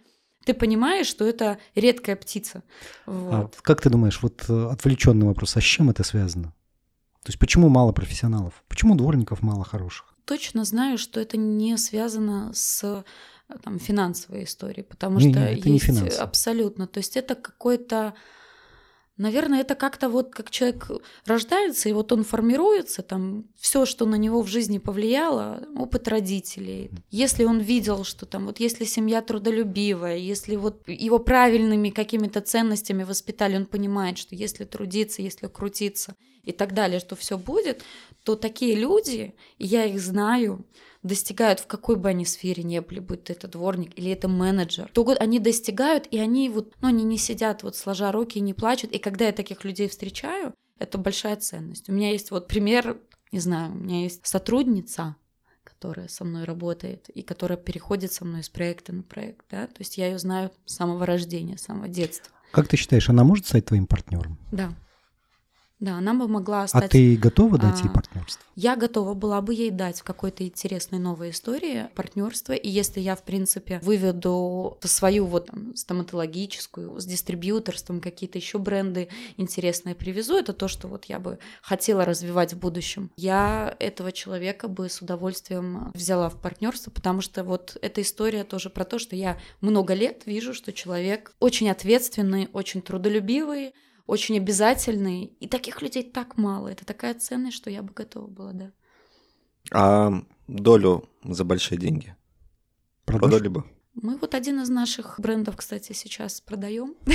ты 0.46 0.54
понимаешь, 0.54 1.08
что 1.08 1.26
это 1.26 1.58
редкая 1.74 2.16
птица. 2.16 2.64
Вот. 3.06 3.56
А 3.58 3.62
как 3.62 3.82
ты 3.82 3.90
думаешь, 3.90 4.22
вот 4.22 4.46
э, 4.48 4.68
отвлеченный 4.72 5.26
вопрос, 5.26 5.56
а 5.58 5.62
с 5.62 5.64
чем 5.64 5.90
это 5.90 6.04
связано? 6.04 6.54
То 7.24 7.30
есть 7.30 7.40
почему 7.40 7.70
мало 7.70 7.92
профессионалов? 7.92 8.64
Почему 8.68 8.96
дворников 8.96 9.42
мало 9.42 9.64
хороших? 9.64 10.15
Точно 10.26 10.66
знаю, 10.66 10.98
что 10.98 11.20
это 11.20 11.38
не 11.38 11.78
связано 11.78 12.52
с 12.54 13.04
там, 13.64 13.80
финансовой 13.80 14.44
историей, 14.44 14.84
потому 14.84 15.20
не, 15.20 15.32
что 15.32 15.40
не, 15.40 15.46
это 15.46 15.54
есть 15.54 15.66
не 15.66 15.80
финансы. 15.80 16.18
абсолютно. 16.18 16.88
То 16.88 17.00
есть 17.00 17.16
это 17.18 17.36
какой-то 17.36 18.14
Наверное, 19.18 19.62
это 19.62 19.76
как-то 19.76 20.10
вот 20.10 20.34
как 20.34 20.50
человек 20.50 20.92
рождается, 21.26 21.88
и 21.88 21.94
вот 21.94 22.12
он 22.12 22.26
формируется, 22.26 23.02
там 23.02 23.46
все, 23.58 23.86
что 23.86 24.06
на 24.06 24.16
него 24.16 24.42
в 24.42 24.48
жизни 24.48 24.78
повлияло, 24.78 25.66
опыт 25.78 26.10
родителей. 26.10 26.92
Если 27.12 27.46
он 27.46 27.60
видел, 27.60 28.04
что 28.04 28.26
там 28.26 28.46
вот 28.46 28.60
если 28.60 28.84
семья 28.84 29.22
трудолюбивая, 29.22 30.18
если 30.18 30.58
вот 30.58 30.86
его 30.90 31.20
правильными 31.20 31.92
какими-то 31.92 32.42
ценностями 32.42 33.04
воспитали, 33.04 33.56
он 33.56 33.68
понимает, 33.68 34.18
что 34.18 34.36
если 34.36 34.66
трудиться, 34.66 35.22
если 35.22 35.48
крутиться 35.48 36.16
и 36.44 36.52
так 36.52 36.74
далее, 36.74 37.00
что 37.00 37.16
все 37.16 37.38
будет, 37.38 37.84
то 38.26 38.36
такие 38.36 38.76
люди, 38.76 39.36
я 39.60 39.86
их 39.86 40.02
знаю, 40.02 40.66
достигают 41.04 41.60
в 41.60 41.68
какой 41.68 41.96
бы 41.96 42.10
они 42.10 42.26
сфере 42.26 42.64
не 42.64 42.82
были, 42.82 43.00
будь 43.00 43.26
то 43.26 43.34
это 43.34 43.48
дворник 43.48 43.98
или 43.98 44.10
это 44.10 44.28
менеджер, 44.28 44.90
то 44.92 45.04
вот 45.04 45.20
они 45.20 45.40
достигают, 45.40 46.08
и 46.10 46.18
они 46.18 46.50
вот, 46.50 46.74
ну, 46.82 46.88
они 46.88 47.04
не 47.04 47.20
сидят 47.20 47.62
вот 47.62 47.76
сложа 47.76 48.12
руки 48.12 48.40
и 48.40 48.42
не 48.42 48.56
плачут. 48.56 48.92
И 48.92 48.98
когда 48.98 49.28
я 49.28 49.32
таких 49.32 49.64
людей 49.64 49.88
встречаю, 49.88 50.56
это 50.80 50.98
большая 50.98 51.36
ценность. 51.36 51.88
У 51.88 51.94
меня 51.94 52.12
есть 52.12 52.32
вот 52.32 52.48
пример, 52.48 53.00
не 53.32 53.40
знаю, 53.40 53.72
у 53.74 53.76
меня 53.76 54.02
есть 54.02 54.26
сотрудница, 54.26 55.16
которая 55.64 56.08
со 56.08 56.26
мной 56.26 56.46
работает 56.46 57.10
и 57.10 57.22
которая 57.22 57.60
переходит 57.60 58.12
со 58.12 58.26
мной 58.26 58.44
с 58.44 58.50
проекта 58.50 58.92
на 58.92 59.04
проект, 59.04 59.46
да, 59.52 59.68
то 59.68 59.80
есть 59.80 60.00
я 60.00 60.08
ее 60.08 60.18
знаю 60.18 60.52
с 60.66 60.74
самого 60.74 61.06
рождения, 61.06 61.60
с 61.60 61.64
самого 61.64 61.88
детства. 61.88 62.32
Как 62.50 62.68
ты 62.68 62.76
считаешь, 62.76 63.08
она 63.08 63.24
может 63.24 63.46
стать 63.46 63.66
твоим 63.66 63.86
партнером? 63.86 64.40
Да. 64.52 64.74
Да, 65.80 65.98
она 65.98 66.14
бы 66.14 66.28
могла 66.28 66.68
стать... 66.68 66.86
А 66.86 66.88
ты 66.88 67.18
готова 67.18 67.58
дать 67.58 67.82
ей 67.82 67.90
партнерство? 67.90 68.46
Я 68.56 68.78
готова 68.78 69.14
была 69.14 69.42
бы 69.42 69.54
ей 69.54 69.72
дать 69.72 70.00
в 70.00 70.04
какой-то 70.04 70.46
интересной 70.46 71.00
новой 71.00 71.32
истории 71.32 71.90
партнерство. 71.96 72.54
И 72.54 72.70
если 72.70 73.02
я, 73.02 73.16
в 73.16 73.24
принципе, 73.24 73.80
выведу 73.84 74.78
свою 74.82 75.26
вот 75.26 75.48
там, 75.48 75.76
стоматологическую, 75.76 76.98
с 77.00 77.06
дистрибьюторством, 77.06 78.00
какие-то 78.00 78.38
еще 78.38 78.58
бренды 78.58 79.10
интересные 79.36 79.96
привезу, 79.96 80.38
это 80.38 80.54
то, 80.54 80.70
что 80.70 80.88
вот 80.88 81.06
я 81.06 81.20
бы 81.20 81.40
хотела 81.62 82.06
развивать 82.06 82.54
в 82.54 82.60
будущем. 82.60 83.12
Я 83.18 83.76
этого 83.80 84.14
человека 84.14 84.70
бы 84.70 84.88
с 84.88 85.02
удовольствием 85.02 85.92
взяла 85.94 86.30
в 86.30 86.40
партнерство, 86.40 86.90
потому 86.90 87.20
что 87.20 87.44
вот 87.44 87.78
эта 87.82 88.02
история 88.02 88.46
тоже 88.46 88.70
про 88.70 88.86
то, 88.86 88.98
что 88.98 89.18
я 89.18 89.38
много 89.60 89.94
лет 89.94 90.24
вижу, 90.26 90.54
что 90.54 90.72
человек 90.72 91.34
очень 91.42 91.70
ответственный, 91.70 92.48
очень 92.54 92.82
трудолюбивый, 92.82 93.74
очень 94.08 94.38
обязательный. 94.38 95.34
И 95.40 95.48
таких 95.48 95.82
людей 95.82 96.04
так 96.04 96.38
мало. 96.38 96.68
Это 96.68 96.86
такая 96.86 97.14
ценность, 97.14 97.58
что 97.58 97.70
я 97.70 97.82
бы 97.82 97.94
готова 97.94 98.28
была, 98.28 98.52
да. 98.54 98.72
А 99.72 100.14
долю 100.48 101.10
за 101.24 101.44
большие 101.44 101.78
деньги 101.80 102.16
Продашь? 103.06 103.30
продали 103.30 103.48
бы? 103.48 103.64
Мы 103.96 104.18
вот 104.18 104.36
один 104.36 104.62
из 104.62 104.70
наших 104.70 105.20
брендов, 105.20 105.56
кстати, 105.56 105.94
сейчас 105.94 106.42
продаем. 106.42 106.96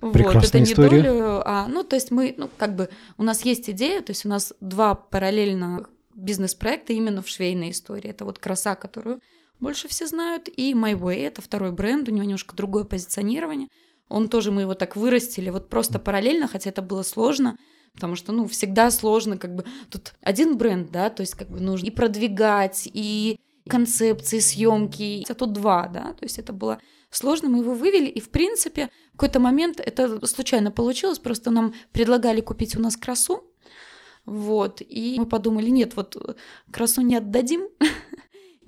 Прекрасная 0.00 0.40
вот, 0.40 0.44
это 0.44 0.58
не 0.60 0.64
история. 0.64 1.02
долю, 1.02 1.42
а, 1.44 1.66
ну, 1.68 1.84
то 1.84 1.96
есть 1.96 2.10
мы, 2.10 2.34
ну, 2.38 2.48
как 2.56 2.76
бы, 2.76 2.88
у 3.18 3.22
нас 3.22 3.44
есть 3.44 3.68
идея, 3.68 4.00
то 4.00 4.12
есть 4.12 4.24
у 4.24 4.28
нас 4.28 4.54
два 4.60 4.94
параллельно 4.94 5.86
бизнес-проекта 6.14 6.92
именно 6.92 7.22
в 7.22 7.28
швейной 7.28 7.70
истории. 7.72 8.08
Это 8.08 8.24
вот 8.24 8.38
краса, 8.38 8.76
которую 8.76 9.20
больше 9.58 9.88
все 9.88 10.06
знают, 10.06 10.48
и 10.48 10.72
My 10.72 10.94
Way, 10.94 11.26
это 11.26 11.42
второй 11.42 11.72
бренд, 11.72 12.08
у 12.08 12.12
него 12.12 12.24
немножко 12.24 12.56
другое 12.56 12.84
позиционирование. 12.84 13.68
Он 14.10 14.28
тоже, 14.28 14.50
мы 14.50 14.62
его 14.62 14.74
так 14.74 14.96
вырастили, 14.96 15.50
вот 15.50 15.70
просто 15.70 15.98
параллельно, 15.98 16.48
хотя 16.48 16.70
это 16.70 16.82
было 16.82 17.02
сложно, 17.02 17.56
потому 17.94 18.16
что, 18.16 18.32
ну, 18.32 18.46
всегда 18.46 18.90
сложно, 18.90 19.38
как 19.38 19.54
бы, 19.54 19.64
тут 19.88 20.14
один 20.20 20.58
бренд, 20.58 20.90
да, 20.90 21.10
то 21.10 21.22
есть, 21.22 21.34
как 21.34 21.48
бы, 21.48 21.60
нужно 21.60 21.86
и 21.86 21.90
продвигать, 21.90 22.88
и 22.92 23.38
концепции, 23.68 24.40
съемки, 24.40 25.24
а 25.28 25.34
тут 25.34 25.52
два, 25.52 25.88
да, 25.88 26.12
то 26.12 26.24
есть 26.24 26.38
это 26.38 26.52
было 26.52 26.80
сложно, 27.10 27.48
мы 27.48 27.58
его 27.58 27.74
вывели, 27.74 28.08
и 28.08 28.20
в 28.20 28.30
принципе 28.30 28.90
в 29.14 29.16
какой-то 29.16 29.38
момент 29.38 29.80
это 29.80 30.26
случайно 30.26 30.70
получилось, 30.70 31.18
просто 31.18 31.50
нам 31.50 31.74
предлагали 31.92 32.40
купить 32.40 32.76
у 32.76 32.80
нас 32.80 32.96
красу, 32.96 33.44
вот, 34.26 34.82
и 34.82 35.16
мы 35.18 35.26
подумали, 35.26 35.70
нет, 35.70 35.94
вот 35.96 36.36
красу 36.72 37.00
не 37.02 37.16
отдадим, 37.16 37.68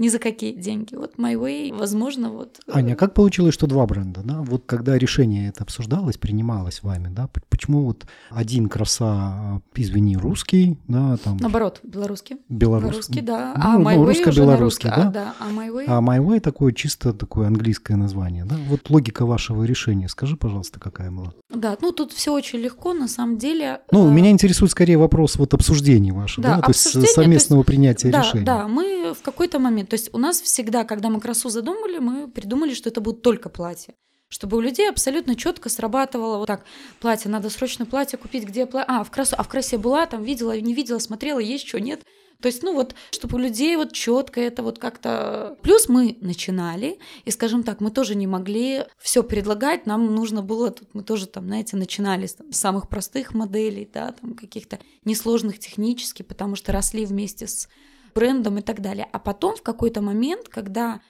ни 0.02 0.08
за 0.08 0.18
какие 0.18 0.52
деньги. 0.52 0.96
Вот 0.96 1.14
My 1.16 1.34
Way, 1.34 1.72
возможно, 1.72 2.30
вот... 2.30 2.58
Э, 2.66 2.72
Аня, 2.74 2.96
как 2.96 3.14
получилось, 3.14 3.54
что 3.54 3.68
два 3.68 3.86
бренда, 3.86 4.22
да? 4.24 4.42
Вот 4.42 4.64
когда 4.66 4.98
решение 4.98 5.48
это 5.48 5.62
обсуждалось, 5.62 6.16
принималось 6.16 6.82
вами, 6.82 7.08
да? 7.08 7.28
Почему 7.48 7.84
вот 7.84 8.04
один 8.30 8.68
краса, 8.68 9.62
извини, 9.76 10.16
русский, 10.16 10.76
да, 10.88 11.16
там... 11.22 11.36
Наоборот, 11.36 11.78
белорусский. 11.84 12.38
Белорусский. 12.48 13.20
Белорусский, 13.20 13.20
да. 13.22 13.54
Ну, 13.56 13.62
а 13.62 13.92
My 13.92 13.96
ну, 13.96 14.04
русско-белорусский, 14.04 14.90
да? 14.90 14.96
А, 14.96 15.10
да, 15.10 15.34
а 15.38 15.50
My 15.50 15.68
Way... 15.68 15.84
А 15.86 16.00
My 16.00 16.18
Way 16.18 16.40
такое 16.40 16.72
чисто 16.72 17.12
такое 17.12 17.46
английское 17.46 17.94
название, 17.94 18.44
да? 18.44 18.56
Вот 18.68 18.90
логика 18.90 19.24
вашего 19.24 19.62
решения, 19.62 20.08
скажи, 20.08 20.36
пожалуйста, 20.36 20.80
какая 20.80 21.12
была? 21.12 21.32
Да, 21.48 21.76
ну 21.80 21.92
тут 21.92 22.10
все 22.12 22.32
очень 22.32 22.58
легко, 22.58 22.92
на 22.92 23.06
самом 23.06 23.38
деле. 23.38 23.82
Ну, 23.92 24.08
э... 24.08 24.12
меня 24.12 24.30
интересует 24.30 24.72
скорее 24.72 24.98
вопрос 24.98 25.36
вот 25.36 25.54
обсуждения 25.54 26.12
вашего, 26.12 26.42
да, 26.42 26.56
да? 26.56 26.62
то 26.62 26.70
есть 26.70 27.12
совместного 27.12 27.62
то 27.62 27.70
есть, 27.70 27.78
принятия 27.78 28.10
да, 28.10 28.22
решения. 28.22 28.44
Да, 28.44 28.66
мы 28.66 29.14
в 29.14 29.22
какой-то 29.22 29.60
момент 29.60 29.91
то 29.92 29.96
есть 29.96 30.08
у 30.14 30.16
нас 30.16 30.40
всегда, 30.40 30.84
когда 30.84 31.10
мы 31.10 31.20
красу 31.20 31.50
задумали, 31.50 31.98
мы 31.98 32.26
придумали, 32.26 32.72
что 32.72 32.88
это 32.88 33.02
будут 33.02 33.20
только 33.20 33.50
платья. 33.50 33.92
Чтобы 34.30 34.56
у 34.56 34.60
людей 34.60 34.88
абсолютно 34.88 35.36
четко 35.36 35.68
срабатывало 35.68 36.38
вот 36.38 36.46
так, 36.46 36.64
платье, 36.98 37.30
надо 37.30 37.50
срочно 37.50 37.84
платье 37.84 38.18
купить, 38.18 38.44
где 38.44 38.64
платье, 38.64 38.86
а, 38.88 39.04
в 39.04 39.10
красу, 39.10 39.34
а 39.36 39.42
в 39.42 39.48
красе 39.48 39.76
была, 39.76 40.06
там 40.06 40.22
видела, 40.22 40.58
не 40.58 40.72
видела, 40.72 40.98
смотрела, 40.98 41.40
есть 41.40 41.68
что, 41.68 41.78
нет. 41.78 42.00
То 42.40 42.46
есть, 42.46 42.62
ну 42.62 42.72
вот, 42.72 42.94
чтобы 43.10 43.36
у 43.36 43.38
людей 43.38 43.76
вот 43.76 43.92
четко 43.92 44.40
это 44.40 44.62
вот 44.62 44.78
как-то... 44.78 45.58
Плюс 45.60 45.90
мы 45.90 46.16
начинали, 46.22 46.98
и, 47.26 47.30
скажем 47.30 47.62
так, 47.62 47.82
мы 47.82 47.90
тоже 47.90 48.14
не 48.14 48.26
могли 48.26 48.86
все 48.98 49.22
предлагать, 49.22 49.84
нам 49.84 50.06
нужно 50.14 50.40
было, 50.40 50.70
тут 50.70 50.94
мы 50.94 51.02
тоже 51.02 51.26
там, 51.26 51.48
знаете, 51.48 51.76
начинали 51.76 52.24
с 52.24 52.32
там, 52.32 52.50
самых 52.52 52.88
простых 52.88 53.34
моделей, 53.34 53.86
да, 53.92 54.12
там 54.18 54.32
каких-то 54.32 54.78
несложных 55.04 55.58
технически, 55.58 56.22
потому 56.22 56.56
что 56.56 56.72
росли 56.72 57.04
вместе 57.04 57.46
с 57.46 57.68
брендом 58.14 58.58
и 58.58 58.62
так 58.62 58.80
далее. 58.80 59.08
А 59.12 59.18
потом 59.18 59.56
в 59.56 59.62
какой-то 59.62 60.00
момент, 60.00 60.48
когда 60.48 61.00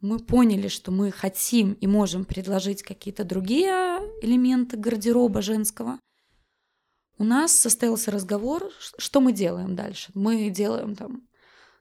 мы 0.00 0.18
поняли, 0.18 0.68
что 0.68 0.90
мы 0.90 1.10
хотим 1.10 1.72
и 1.72 1.86
можем 1.86 2.24
предложить 2.24 2.82
какие-то 2.82 3.24
другие 3.24 4.00
элементы 4.22 4.76
гардероба 4.76 5.42
женского, 5.42 5.98
у 7.18 7.24
нас 7.24 7.52
состоялся 7.52 8.10
разговор, 8.10 8.70
что 8.96 9.20
мы 9.20 9.32
делаем 9.32 9.74
дальше. 9.74 10.10
Мы 10.14 10.50
делаем 10.50 10.94
там 10.94 11.27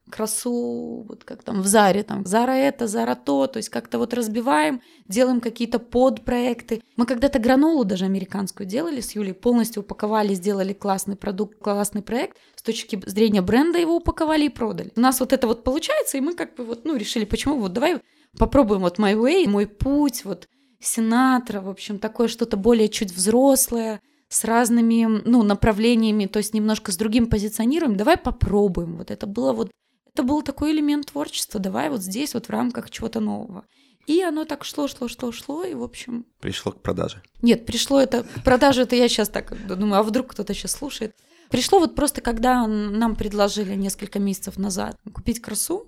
красу, 0.10 1.06
вот 1.08 1.24
как 1.24 1.44
там 1.44 1.62
в 1.62 1.68
Заре, 1.68 2.04
там 2.04 2.26
Зара 2.26 2.52
это, 2.52 2.88
Зара 2.88 3.16
то, 3.16 3.48
то 3.48 3.58
есть 3.58 3.70
как-то 3.70 3.98
вот 3.98 4.14
разбиваем, 4.14 4.82
делаем 5.08 5.42
какие-то 5.42 5.80
подпроекты. 5.80 6.82
Мы 6.96 7.06
когда-то 7.06 7.40
гранолу 7.40 7.84
даже 7.84 8.06
американскую 8.06 8.68
делали 8.68 9.02
с 9.02 9.16
Юлей, 9.16 9.34
полностью 9.34 9.84
упаковали, 9.84 10.34
сделали 10.34 10.74
классный 10.74 11.16
продукт, 11.16 11.60
классный 11.60 12.02
проект, 12.02 12.38
с 12.56 12.62
точки 12.62 13.02
зрения 13.06 13.42
бренда 13.42 13.80
его 13.80 13.98
упаковали 13.98 14.46
и 14.46 14.50
продали. 14.50 14.92
У 14.96 15.00
нас 15.00 15.20
вот 15.20 15.34
это 15.34 15.48
вот 15.48 15.64
получается, 15.64 16.18
и 16.18 16.22
мы 16.22 16.36
как 16.36 16.56
бы 16.56 16.64
вот, 16.64 16.86
ну, 16.86 16.96
решили, 16.96 17.26
почему 17.26 17.58
вот 17.60 17.74
давай 17.74 18.02
попробуем 18.38 18.82
вот 18.82 19.00
My 19.00 19.14
Way, 19.14 19.48
мой 19.48 19.68
путь, 19.68 20.26
вот 20.26 20.48
Синатра, 20.80 21.60
в 21.60 21.70
общем, 21.70 22.00
такое 22.00 22.28
что-то 22.28 22.56
более 22.56 22.88
чуть 22.88 23.12
взрослое, 23.12 24.00
с 24.30 24.44
разными 24.44 25.22
ну, 25.26 25.44
направлениями, 25.44 26.26
то 26.26 26.38
есть 26.38 26.54
немножко 26.54 26.92
с 26.92 26.98
другим 26.98 27.28
позиционируем, 27.28 27.96
давай 27.96 28.18
попробуем. 28.18 28.98
Вот 28.98 29.12
это 29.12 29.26
было 29.26 29.54
вот 29.54 29.72
это 30.18 30.24
был 30.24 30.42
такой 30.42 30.72
элемент 30.72 31.12
творчества. 31.12 31.60
Давай 31.60 31.90
вот 31.92 32.02
здесь, 32.02 32.34
вот 32.34 32.48
в 32.48 32.50
рамках 32.50 32.90
чего-то 32.90 33.20
нового. 33.20 33.66
И 34.08 34.24
оно 34.24 34.46
так 34.46 34.64
шло, 34.64 34.88
шло, 34.88 35.08
шло, 35.08 35.32
шло, 35.32 35.64
и, 35.64 35.76
в 35.76 35.84
общем... 35.84 36.26
Пришло 36.40 36.72
к 36.72 36.82
продаже. 36.82 37.22
Нет, 37.44 37.68
пришло 37.68 38.02
это... 38.02 38.26
Продажа 38.44 38.84
это 38.84 38.96
я 38.96 39.08
сейчас 39.10 39.30
так 39.30 39.54
думаю, 39.68 40.00
а 40.00 40.04
вдруг 40.04 40.32
кто-то 40.32 40.56
сейчас 40.56 40.72
слушает. 40.72 41.14
Пришло 41.50 41.80
вот 41.80 41.94
просто, 41.94 42.22
когда 42.22 42.66
нам 42.66 43.16
предложили 43.16 43.76
несколько 43.76 44.18
месяцев 44.18 44.58
назад 44.58 44.98
купить 45.14 45.40
красу, 45.40 45.86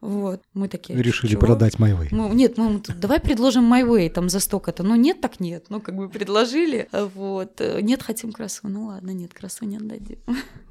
вот, 0.00 0.42
мы 0.54 0.68
такие... 0.68 1.00
Решили 1.02 1.32
Чего? 1.32 1.40
продать 1.40 1.74
MyWay. 1.76 2.08
Мы, 2.12 2.34
нет, 2.34 2.58
мы 2.58 2.78
тут, 2.78 3.00
давай 3.00 3.20
предложим 3.20 3.72
MyWay 3.72 4.10
там 4.10 4.28
за 4.28 4.38
столько-то. 4.38 4.82
Ну 4.84 4.94
нет, 4.94 5.20
так 5.20 5.40
нет. 5.40 5.66
Ну 5.68 5.80
как 5.80 5.96
бы 5.96 6.08
предложили. 6.08 6.88
Вот. 6.92 7.60
Нет, 7.80 8.02
хотим 8.02 8.32
красу. 8.32 8.68
Ну 8.68 8.86
ладно, 8.86 9.10
нет, 9.10 9.32
красу 9.34 9.64
не 9.64 9.76
отдадим. 9.76 10.18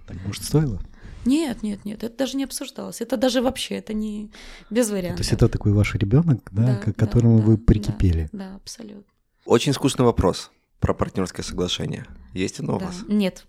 Так, 0.07 0.17
может, 0.25 0.43
стоило? 0.43 0.81
Нет, 1.25 1.63
нет, 1.63 1.85
нет, 1.85 2.03
это 2.03 2.17
даже 2.17 2.37
не 2.37 2.43
обсуждалось. 2.43 3.01
Это 3.01 3.17
даже 3.17 3.41
вообще, 3.41 3.75
это 3.75 3.93
не 3.93 4.31
без 4.69 4.89
вариантов. 4.89 5.17
То 5.17 5.21
есть 5.21 5.33
это 5.33 5.49
такой 5.49 5.71
ваш 5.73 5.95
ребенок, 5.95 6.49
да, 6.51 6.65
да 6.65 6.75
к 6.75 6.95
которому 6.95 7.39
да, 7.39 7.43
вы 7.43 7.57
прикипели. 7.57 8.29
Да, 8.31 8.49
да, 8.49 8.55
абсолютно. 8.55 9.03
Очень 9.45 9.73
скучный 9.73 10.05
вопрос 10.05 10.51
про 10.79 10.93
партнерское 10.93 11.43
соглашение. 11.43 12.05
Есть 12.33 12.59
оно 12.59 12.79
да. 12.79 12.85
у 12.85 12.87
вас? 12.87 13.03
Нет. 13.07 13.45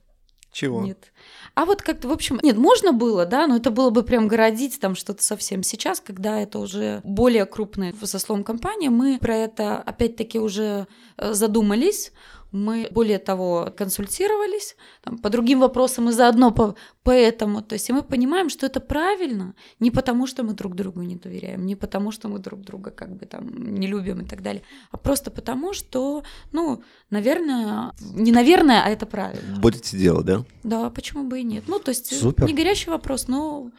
Чего? 0.52 0.82
Нет. 0.82 1.12
А 1.54 1.64
вот 1.64 1.80
как-то, 1.80 2.08
в 2.08 2.12
общем, 2.12 2.38
нет, 2.42 2.58
можно 2.58 2.92
было, 2.92 3.24
да, 3.24 3.46
но 3.46 3.56
это 3.56 3.70
было 3.70 3.88
бы 3.88 4.02
прям 4.02 4.28
городить 4.28 4.78
там 4.80 4.94
что-то 4.94 5.22
совсем. 5.22 5.62
Сейчас, 5.62 5.98
когда 6.00 6.40
это 6.40 6.58
уже 6.58 7.00
более 7.04 7.46
крупная, 7.46 7.94
со 8.02 8.18
словом, 8.18 8.44
компания, 8.44 8.90
мы 8.90 9.18
про 9.18 9.34
это 9.34 9.78
опять-таки 9.78 10.38
уже 10.38 10.86
э, 11.16 11.32
задумались, 11.32 12.12
мы, 12.52 12.88
более 12.90 13.18
того, 13.18 13.72
консультировались 13.76 14.76
там, 15.02 15.18
по 15.18 15.30
другим 15.30 15.60
вопросам 15.60 16.08
и 16.08 16.12
заодно 16.12 16.50
по, 16.50 16.74
по 17.02 17.10
этому. 17.10 17.62
То 17.62 17.74
есть 17.74 17.88
и 17.88 17.92
мы 17.92 18.02
понимаем, 18.02 18.50
что 18.50 18.66
это 18.66 18.80
правильно 18.80 19.54
не 19.80 19.90
потому, 19.90 20.26
что 20.26 20.42
мы 20.42 20.52
друг 20.52 20.74
другу 20.74 21.02
не 21.02 21.16
доверяем, 21.16 21.66
не 21.66 21.76
потому, 21.76 22.12
что 22.12 22.28
мы 22.28 22.38
друг 22.38 22.60
друга 22.60 22.90
как 22.90 23.16
бы 23.16 23.26
там 23.26 23.74
не 23.74 23.86
любим 23.86 24.20
и 24.20 24.24
так 24.24 24.42
далее, 24.42 24.62
а 24.90 24.98
просто 24.98 25.30
потому, 25.30 25.72
что, 25.72 26.22
ну, 26.52 26.82
наверное, 27.10 27.92
не 28.00 28.32
наверное, 28.32 28.82
а 28.84 28.90
это 28.90 29.06
правильно. 29.06 29.58
Будете 29.58 29.96
делать, 29.96 30.26
да? 30.26 30.44
Да, 30.62 30.90
почему 30.90 31.24
бы 31.24 31.40
и 31.40 31.44
нет. 31.44 31.64
Ну, 31.66 31.78
то 31.78 31.90
есть 31.90 32.14
Супер. 32.20 32.46
не 32.46 32.54
горящий 32.54 32.90
вопрос, 32.90 33.28
но 33.28 33.70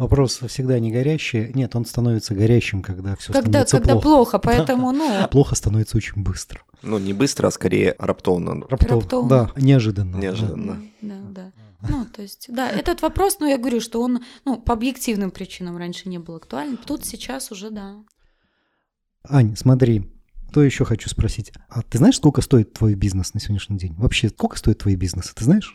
Вопрос 0.00 0.40
всегда 0.48 0.78
не 0.78 0.90
горящий. 0.90 1.52
Нет, 1.52 1.76
он 1.76 1.84
становится 1.84 2.34
горящим, 2.34 2.80
когда 2.80 3.16
все 3.16 3.34
когда, 3.34 3.66
становится 3.66 3.76
когда 3.76 3.92
плохо. 3.92 4.38
плохо, 4.38 4.38
поэтому, 4.42 4.92
ну... 4.92 5.28
Плохо 5.30 5.54
становится 5.54 5.98
очень 5.98 6.22
быстро. 6.22 6.62
Ну, 6.80 6.98
не 6.98 7.12
быстро, 7.12 7.48
а 7.48 7.50
скорее 7.50 7.96
раптовно. 7.98 8.62
Раптов, 8.66 9.02
раптовно. 9.02 9.28
Да, 9.28 9.52
неожиданно. 9.60 10.16
Неожиданно. 10.16 10.82
Да, 11.02 11.14
да. 11.34 11.52
да. 11.82 11.88
Ну, 11.90 12.06
то 12.06 12.22
есть, 12.22 12.46
да, 12.48 12.70
этот 12.70 13.02
вопрос, 13.02 13.40
ну, 13.40 13.46
я 13.46 13.58
говорю, 13.58 13.82
что 13.82 14.00
он, 14.00 14.24
ну, 14.46 14.58
по 14.58 14.72
объективным 14.72 15.30
причинам 15.30 15.76
раньше 15.76 16.08
не 16.08 16.16
был 16.16 16.36
актуален. 16.36 16.78
Тут 16.78 17.04
сейчас 17.04 17.52
уже, 17.52 17.68
да. 17.68 17.96
Ань, 19.28 19.54
смотри, 19.54 20.10
то 20.50 20.62
еще 20.62 20.86
хочу 20.86 21.10
спросить. 21.10 21.52
А 21.68 21.82
ты 21.82 21.98
знаешь, 21.98 22.16
сколько 22.16 22.40
стоит 22.40 22.72
твой 22.72 22.94
бизнес 22.94 23.34
на 23.34 23.40
сегодняшний 23.40 23.76
день? 23.76 23.94
Вообще, 23.98 24.30
сколько 24.30 24.56
стоит 24.56 24.78
твой 24.78 24.96
бизнес? 24.96 25.30
Ты 25.34 25.44
знаешь? 25.44 25.74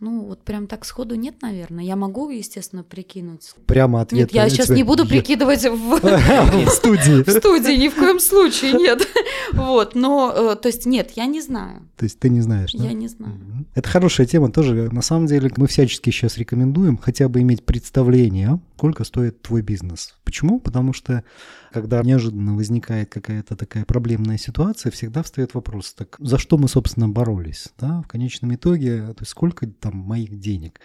Ну, 0.00 0.26
вот 0.26 0.44
прям 0.44 0.68
так 0.68 0.84
сходу 0.84 1.16
нет, 1.16 1.42
наверное. 1.42 1.82
Я 1.82 1.96
могу, 1.96 2.30
естественно, 2.30 2.84
прикинуть. 2.84 3.52
Прямо 3.66 4.00
ответ. 4.00 4.32
Нет, 4.32 4.32
я 4.32 4.48
сейчас 4.48 4.68
не 4.68 4.84
буду 4.84 5.04
прикидывать 5.06 5.64
в 5.64 5.98
студии. 6.70 7.22
В 7.28 7.30
студии 7.30 7.76
ни 7.76 7.88
в 7.88 7.96
коем 7.96 8.20
случае, 8.20 8.74
нет. 8.74 9.06
Вот, 9.52 9.94
но, 9.94 10.32
э, 10.52 10.56
то 10.56 10.68
есть, 10.68 10.86
нет, 10.86 11.12
я 11.16 11.26
не 11.26 11.40
знаю. 11.40 11.88
То 11.96 12.04
есть 12.04 12.18
ты 12.20 12.28
не 12.28 12.42
знаешь, 12.42 12.70
Я 12.74 12.92
не 12.92 13.08
знаю. 13.08 13.66
Это 13.74 13.88
хорошая 13.88 14.26
тема 14.26 14.52
тоже. 14.52 14.88
На 14.92 15.02
самом 15.02 15.26
деле 15.26 15.50
мы 15.56 15.66
всячески 15.66 16.10
сейчас 16.10 16.36
рекомендуем 16.38 16.96
хотя 16.98 17.28
бы 17.28 17.40
иметь 17.40 17.64
представление, 17.64 18.60
сколько 18.76 19.04
стоит 19.04 19.42
твой 19.42 19.62
бизнес. 19.62 20.14
Почему? 20.24 20.60
Потому 20.60 20.92
что 20.92 21.24
когда 21.72 22.02
неожиданно 22.02 22.54
возникает 22.54 23.10
какая-то 23.10 23.56
такая 23.56 23.84
проблемная 23.84 24.38
ситуация, 24.38 24.90
всегда 24.90 25.22
встает 25.22 25.54
вопрос, 25.54 25.92
так 25.94 26.16
за 26.18 26.38
что 26.38 26.58
мы, 26.58 26.68
собственно, 26.68 27.08
боролись? 27.08 27.68
Да? 27.78 28.02
В 28.02 28.08
конечном 28.08 28.54
итоге, 28.54 29.08
то 29.08 29.20
есть 29.20 29.30
сколько 29.30 29.66
там 29.66 29.96
моих 29.96 30.38
денег? 30.38 30.80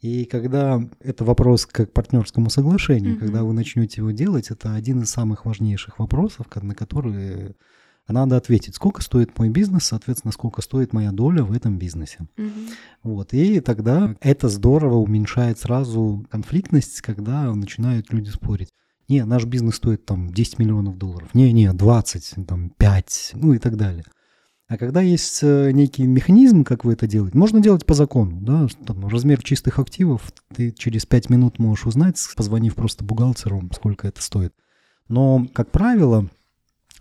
И 0.00 0.24
когда 0.24 0.80
это 1.00 1.24
вопрос 1.24 1.66
к 1.66 1.86
партнерскому 1.86 2.50
соглашению, 2.50 3.14
mm-hmm. 3.14 3.18
когда 3.18 3.44
вы 3.44 3.52
начнете 3.52 4.00
его 4.00 4.10
делать, 4.10 4.50
это 4.50 4.74
один 4.74 5.02
из 5.02 5.10
самых 5.10 5.44
важнейших 5.46 5.98
вопросов, 5.98 6.46
на 6.60 6.74
которые 6.74 7.54
надо 8.08 8.36
ответить, 8.36 8.74
сколько 8.74 9.00
стоит 9.00 9.38
мой 9.38 9.48
бизнес, 9.48 9.84
соответственно, 9.84 10.32
сколько 10.32 10.60
стоит 10.60 10.92
моя 10.92 11.12
доля 11.12 11.44
в 11.44 11.52
этом 11.52 11.78
бизнесе. 11.78 12.26
Mm-hmm. 12.36 12.70
Вот. 13.04 13.32
И 13.32 13.60
тогда 13.60 14.16
это 14.20 14.48
здорово 14.48 14.96
уменьшает 14.96 15.58
сразу 15.58 16.26
конфликтность, 16.30 17.00
когда 17.00 17.52
начинают 17.54 18.12
люди 18.12 18.30
спорить. 18.30 18.68
Не, 19.12 19.26
наш 19.26 19.44
бизнес 19.44 19.74
стоит 19.74 20.06
там 20.06 20.32
10 20.32 20.58
миллионов 20.58 20.96
долларов. 20.96 21.28
Не, 21.34 21.52
не, 21.52 21.70
20, 21.70 22.46
там 22.46 22.70
5, 22.70 23.32
ну 23.34 23.52
и 23.52 23.58
так 23.58 23.76
далее. 23.76 24.04
А 24.68 24.78
когда 24.78 25.02
есть 25.02 25.40
э, 25.42 25.70
некий 25.72 26.04
механизм, 26.04 26.64
как 26.64 26.86
вы 26.86 26.94
это 26.94 27.06
делаете, 27.06 27.36
можно 27.36 27.60
делать 27.60 27.84
по 27.84 27.92
закону. 27.92 28.38
Да? 28.40 28.66
Там, 28.86 29.06
размер 29.08 29.42
чистых 29.42 29.78
активов 29.78 30.32
ты 30.54 30.72
через 30.72 31.04
5 31.04 31.28
минут 31.28 31.58
можешь 31.58 31.84
узнать, 31.84 32.16
позвонив 32.34 32.74
просто 32.74 33.04
бухгалтеру, 33.04 33.68
сколько 33.74 34.08
это 34.08 34.22
стоит. 34.22 34.54
Но, 35.08 35.46
как 35.52 35.70
правило, 35.70 36.30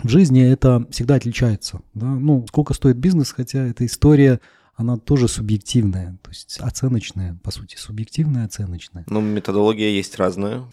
в 0.04 0.10
жизни 0.10 0.43
это 0.43 0.86
всегда 0.91 1.15
отличается. 1.15 1.80
Да? 1.93 2.08
Ну, 2.08 2.45
сколько 2.45 2.74
стоит 2.74 2.97
бизнес, 2.97 3.32
хотя 3.32 3.65
эта 3.65 3.86
история, 3.86 4.41
она 4.76 4.97
тоже 4.97 5.30
субъективная, 5.30 6.17
то 6.24 6.30
есть 6.32 6.60
оценочная, 6.60 7.39
по 7.41 7.52
сути, 7.52 7.78
субъективная, 7.78 8.43
оценочная. 8.43 9.06
Ну, 9.08 9.21
методология 9.21 9.91
есть 9.91 10.17
разная. 10.17 10.65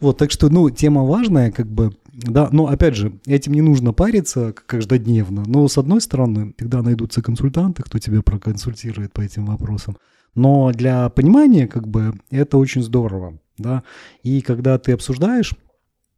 Вот, 0.00 0.16
так 0.16 0.30
что, 0.30 0.48
ну, 0.48 0.70
тема 0.70 1.04
важная, 1.04 1.50
как 1.50 1.70
бы, 1.70 1.92
да, 2.12 2.48
но 2.52 2.66
опять 2.66 2.94
же, 2.94 3.20
этим 3.26 3.52
не 3.52 3.60
нужно 3.60 3.92
париться 3.92 4.54
каждодневно. 4.66 5.44
Но 5.46 5.68
с 5.68 5.76
одной 5.76 6.00
стороны, 6.00 6.54
всегда 6.56 6.82
найдутся 6.82 7.22
консультанты, 7.22 7.82
кто 7.82 7.98
тебя 7.98 8.22
проконсультирует 8.22 9.12
по 9.12 9.20
этим 9.20 9.46
вопросам. 9.46 9.96
Но 10.34 10.72
для 10.72 11.08
понимания, 11.10 11.66
как 11.66 11.86
бы, 11.86 12.14
это 12.30 12.56
очень 12.56 12.82
здорово, 12.82 13.38
да. 13.58 13.82
И 14.22 14.40
когда 14.40 14.78
ты 14.78 14.92
обсуждаешь, 14.92 15.54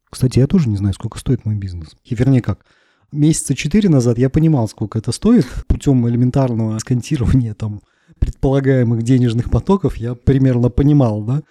кстати, 0.09 0.38
я 0.38 0.47
тоже 0.47 0.68
не 0.68 0.77
знаю, 0.77 0.95
сколько 0.95 1.18
стоит 1.18 1.45
мой 1.45 1.57
бизнес. 1.57 1.97
И 2.05 2.14
вернее 2.14 2.42
как, 2.42 2.64
месяца 3.11 3.55
четыре 3.55 3.88
назад 3.88 4.18
я 4.18 4.29
понимал, 4.29 4.68
сколько 4.68 4.99
это 4.99 5.11
стоит. 5.11 5.47
Путем 5.66 6.07
элементарного 6.07 6.79
скантирования 6.79 7.55
там 7.55 7.81
предполагаемых 8.18 9.03
денежных 9.03 9.51
потоков 9.51 9.97
я 9.97 10.14
примерно 10.14 10.68
понимал, 10.68 11.23
да. 11.23 11.42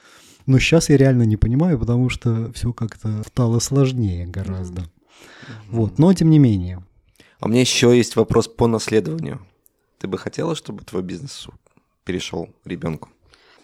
Но 0.46 0.60
сейчас 0.60 0.90
я 0.90 0.98
реально 0.98 1.24
не 1.24 1.38
понимаю, 1.38 1.80
потому 1.80 2.10
что 2.10 2.52
все 2.54 2.74
как-то 2.74 3.24
стало 3.24 3.60
сложнее 3.60 4.26
гораздо. 4.26 4.90
Вот, 5.70 6.00
но 6.00 6.14
тем 6.14 6.30
не 6.30 6.40
менее. 6.40 6.84
А 7.40 7.46
у 7.46 7.50
меня 7.50 7.62
еще 7.62 7.96
есть 7.96 8.16
вопрос 8.16 8.48
по 8.48 8.68
наследованию. 8.68 9.46
Ты 10.00 10.08
бы 10.08 10.18
хотела, 10.18 10.56
чтобы 10.56 10.84
твой 10.84 11.04
бизнес 11.04 11.48
перешел 12.06 12.50
ребенку? 12.66 13.10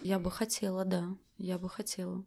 Я 0.01 0.19
бы 0.19 0.31
хотела, 0.31 0.85
да. 0.85 1.09
Я 1.37 1.57
бы 1.57 1.69
хотела. 1.69 2.23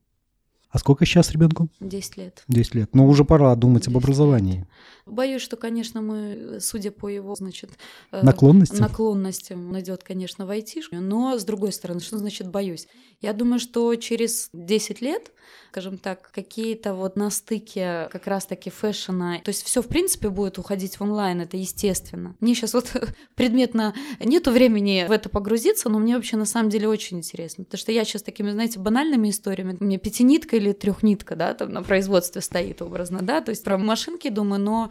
А 0.70 0.78
сколько 0.78 1.04
сейчас 1.04 1.32
ребенку? 1.32 1.68
10 1.80 2.16
лет. 2.16 2.44
10 2.48 2.74
лет. 2.74 2.94
Но 2.94 3.06
уже 3.06 3.24
пора 3.24 3.54
думать 3.56 3.88
об 3.88 3.96
образовании. 3.96 4.58
Лет. 4.58 4.68
Боюсь, 5.06 5.42
что, 5.42 5.56
конечно, 5.56 6.00
мы, 6.00 6.58
судя 6.60 6.92
по 6.92 7.08
его, 7.08 7.34
значит... 7.34 7.70
Наклонностям? 8.12 8.78
Э, 8.78 8.80
наклонностям, 8.82 9.68
он 9.68 9.80
идет, 9.80 10.04
конечно, 10.04 10.46
в 10.46 10.50
айтишку. 10.50 10.96
Но, 10.96 11.36
с 11.36 11.44
другой 11.44 11.72
стороны, 11.72 12.00
что 12.00 12.18
значит 12.18 12.48
боюсь? 12.48 12.86
Я 13.20 13.32
думаю, 13.32 13.58
что 13.58 13.94
через 13.96 14.50
10 14.52 15.00
лет 15.00 15.32
скажем 15.70 15.98
так, 15.98 16.30
какие-то 16.32 16.94
вот 16.94 17.14
на 17.14 17.30
стыке 17.30 18.08
как 18.10 18.26
раз-таки 18.26 18.70
фэшена. 18.70 19.38
То 19.38 19.50
есть 19.50 19.62
все 19.62 19.82
в 19.82 19.86
принципе 19.86 20.28
будет 20.28 20.58
уходить 20.58 20.98
в 20.98 21.02
онлайн, 21.02 21.40
это 21.40 21.56
естественно. 21.56 22.34
Мне 22.40 22.54
сейчас 22.54 22.74
вот 22.74 22.92
предметно 23.36 23.94
нету 24.18 24.50
времени 24.50 25.06
в 25.08 25.12
это 25.12 25.28
погрузиться, 25.28 25.88
но 25.88 26.00
мне 26.00 26.16
вообще 26.16 26.36
на 26.36 26.44
самом 26.44 26.70
деле 26.70 26.88
очень 26.88 27.18
интересно, 27.18 27.64
потому 27.64 27.78
что 27.78 27.92
я 27.92 28.04
сейчас 28.04 28.22
такими, 28.22 28.50
знаете, 28.50 28.80
банальными 28.80 29.30
историями, 29.30 29.76
меня 29.78 29.98
пятинитка 29.98 30.58
или 30.60 30.72
трехнитка, 30.72 31.36
да, 31.36 31.54
там 31.54 31.72
на 31.72 31.82
производстве 31.82 32.40
стоит 32.40 32.82
образно, 32.82 33.20
да, 33.22 33.40
то 33.40 33.50
есть 33.50 33.64
про 33.64 33.78
машинки 33.78 34.28
думаю, 34.28 34.60
но 34.60 34.90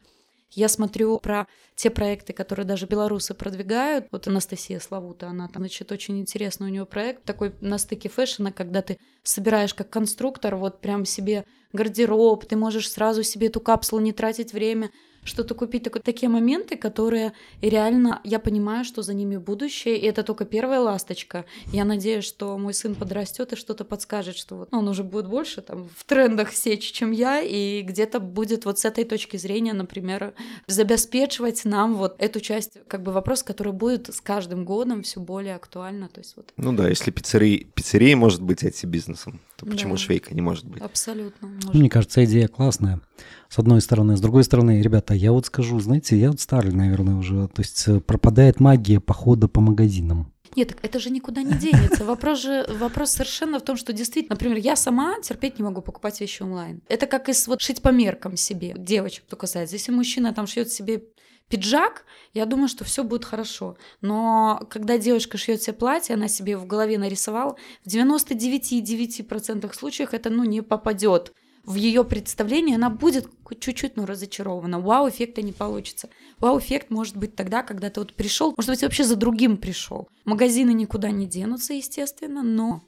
я 0.52 0.68
смотрю 0.68 1.20
про 1.20 1.48
те 1.76 1.90
проекты, 1.90 2.34
которые 2.34 2.66
даже 2.66 2.88
белорусы 2.88 3.34
продвигают. 3.34 4.08
Вот 4.12 4.28
Анастасия 4.28 4.80
Славута, 4.80 5.28
она 5.28 5.48
там, 5.48 5.62
значит, 5.62 5.92
очень 5.92 6.20
интересный 6.20 6.68
у 6.68 6.72
нее 6.72 6.86
проект, 6.86 7.24
такой 7.24 7.54
на 7.62 7.78
стыке 7.78 8.10
фэшена, 8.10 8.52
когда 8.52 8.82
ты 8.82 8.98
собираешь 9.24 9.74
как 9.74 9.90
конструктор 9.90 10.56
вот 10.56 10.82
прям 10.82 11.06
себе 11.06 11.46
гардероб, 11.72 12.46
ты 12.46 12.56
можешь 12.56 12.90
сразу 12.90 13.22
себе 13.22 13.48
эту 13.48 13.62
капсулу 13.62 14.02
не 14.02 14.12
тратить 14.12 14.54
время, 14.54 14.90
что-то 15.24 15.56
купить. 15.56 15.84
Так, 15.84 16.02
такие 16.04 16.30
моменты, 16.30 16.76
которые 16.76 17.34
реально, 17.62 18.22
я 18.24 18.40
понимаю, 18.40 18.86
что 18.86 19.02
за 19.02 19.14
ними 19.14 19.38
будущее, 19.38 19.98
и 19.98 20.06
это 20.06 20.24
только 20.24 20.46
первая 20.46 20.80
ласточка. 20.80 21.46
Я 21.72 21.86
надеюсь, 21.86 22.26
что 22.26 22.58
мой 22.58 22.74
сын 22.74 22.96
подрастет 22.96 23.54
и 23.54 23.56
что-то 23.56 23.86
подскажет, 23.86 24.36
что 24.36 24.56
вот 24.56 24.72
ну, 24.72 24.80
он 24.80 24.88
уже 24.88 25.04
будет 25.04 25.28
больше 25.28 25.62
там 25.62 25.90
в 25.96 26.04
трендах 26.06 26.54
сечь, 26.54 26.92
чем 26.92 27.12
я, 27.12 27.42
и 27.42 27.82
где-то 27.82 28.20
будет 28.20 28.66
вот 28.66 28.80
с 28.80 28.86
этой 28.86 29.04
точки 29.04 29.38
зрения, 29.38 29.74
например, 29.74 30.34
забеспечивать 30.68 31.66
нам 31.66 31.96
вот 31.96 32.16
эту 32.20 32.40
часть, 32.40 32.78
как 32.88 33.04
бы 33.04 33.12
вопрос, 33.12 33.44
который 33.44 33.74
будет 33.74 34.14
с 34.14 34.22
каждым 34.22 34.66
годом 34.66 35.04
все 35.04 35.20
более 35.20 35.56
актуально. 35.56 36.10
То 36.10 36.22
есть 36.22 36.36
вот. 36.36 36.54
Ну 36.58 36.74
да, 36.74 36.88
если 36.88 37.12
пиццерия, 37.12 37.66
пиццерия 37.74 38.16
может 38.16 38.42
быть 38.42 38.64
этим 38.64 38.90
бизнесом, 38.90 39.40
то 39.58 39.66
почему 39.66 39.96
да. 39.96 40.00
швейка 40.00 40.34
не 40.34 40.42
может 40.42 40.66
быть? 40.66 40.82
Абсолютно. 40.82 41.48
Может. 41.48 41.74
Мне 41.74 41.90
кажется, 41.90 42.24
идея 42.26 42.48
классная 42.48 43.02
с 43.50 43.58
одной 43.60 43.82
стороны. 43.82 44.16
С 44.16 44.22
другой 44.22 44.44
стороны, 44.44 44.82
ребята, 44.82 45.14
я 45.14 45.32
вот 45.32 45.48
скажу, 45.48 45.80
знаете, 45.80 46.18
я 46.18 46.30
вот 46.30 46.40
старый, 46.40 46.72
наверное, 46.72 47.16
уже. 47.16 47.48
То 47.48 47.62
есть 47.62 47.88
э, 47.88 48.00
пропадает 48.00 48.60
магия 48.60 49.00
похода 49.00 49.48
по 49.48 49.60
магазинам. 49.60 50.32
Нет, 50.56 50.78
это 50.82 51.00
же 51.00 51.10
никуда 51.10 51.42
не 51.42 51.54
денется. 51.54 52.04
Вопрос 52.06 52.42
же 52.42 52.66
вопрос 52.80 53.12
совершенно 53.12 53.60
в 53.60 53.64
том, 53.64 53.76
что 53.76 53.94
действительно, 53.94 54.36
например, 54.36 54.58
я 54.58 54.76
сама 54.76 55.20
терпеть 55.22 55.58
не 55.58 55.64
могу 55.64 55.82
покупать 55.82 56.22
вещи 56.22 56.44
онлайн. 56.44 56.82
Это 56.88 57.08
как 57.08 57.30
из 57.30 57.48
вот 57.48 57.62
шить 57.62 57.82
по 57.82 57.90
меркам 57.90 58.38
себе. 58.38 58.76
Девочек 58.78 59.26
кто 59.26 59.36
касается. 59.36 59.76
Если 59.76 59.92
мужчина 59.92 60.34
там 60.34 60.48
шьет 60.48 60.72
себе 60.72 61.04
пиджак, 61.50 62.06
я 62.34 62.46
думаю, 62.46 62.68
что 62.68 62.84
все 62.84 63.04
будет 63.04 63.26
хорошо. 63.26 63.78
Но 64.02 64.62
когда 64.70 64.98
девушка 64.98 65.38
шьет 65.38 65.62
себе 65.62 65.74
платье, 65.74 66.14
она 66.16 66.28
себе 66.28 66.56
в 66.58 66.68
голове 66.68 66.98
нарисовала, 67.00 67.56
в 67.84 67.88
99,9% 67.88 69.74
случаев 69.74 70.14
это 70.14 70.30
ну 70.30 70.44
не 70.44 70.62
попадет 70.62 71.34
в 71.70 71.76
ее 71.76 72.04
представлении 72.04 72.74
она 72.74 72.90
будет 72.90 73.30
чуть-чуть, 73.60 73.96
ну, 73.96 74.08
разочарована. 74.08 74.80
Вау-эффекта 74.80 75.44
не 75.44 75.52
получится. 75.52 76.10
Вау-эффект 76.40 76.90
может 76.90 77.16
быть 77.16 77.36
тогда, 77.36 77.62
когда 77.62 77.92
ты 77.92 78.00
вот 78.00 78.16
пришел, 78.16 78.56
может 78.58 78.72
быть, 78.72 78.82
вообще 78.82 79.04
за 79.04 79.16
другим 79.16 79.56
пришел. 79.56 80.10
Магазины 80.26 80.72
никуда 80.72 81.12
не 81.12 81.28
денутся, 81.28 81.74
естественно, 81.74 82.42
но 82.42 82.82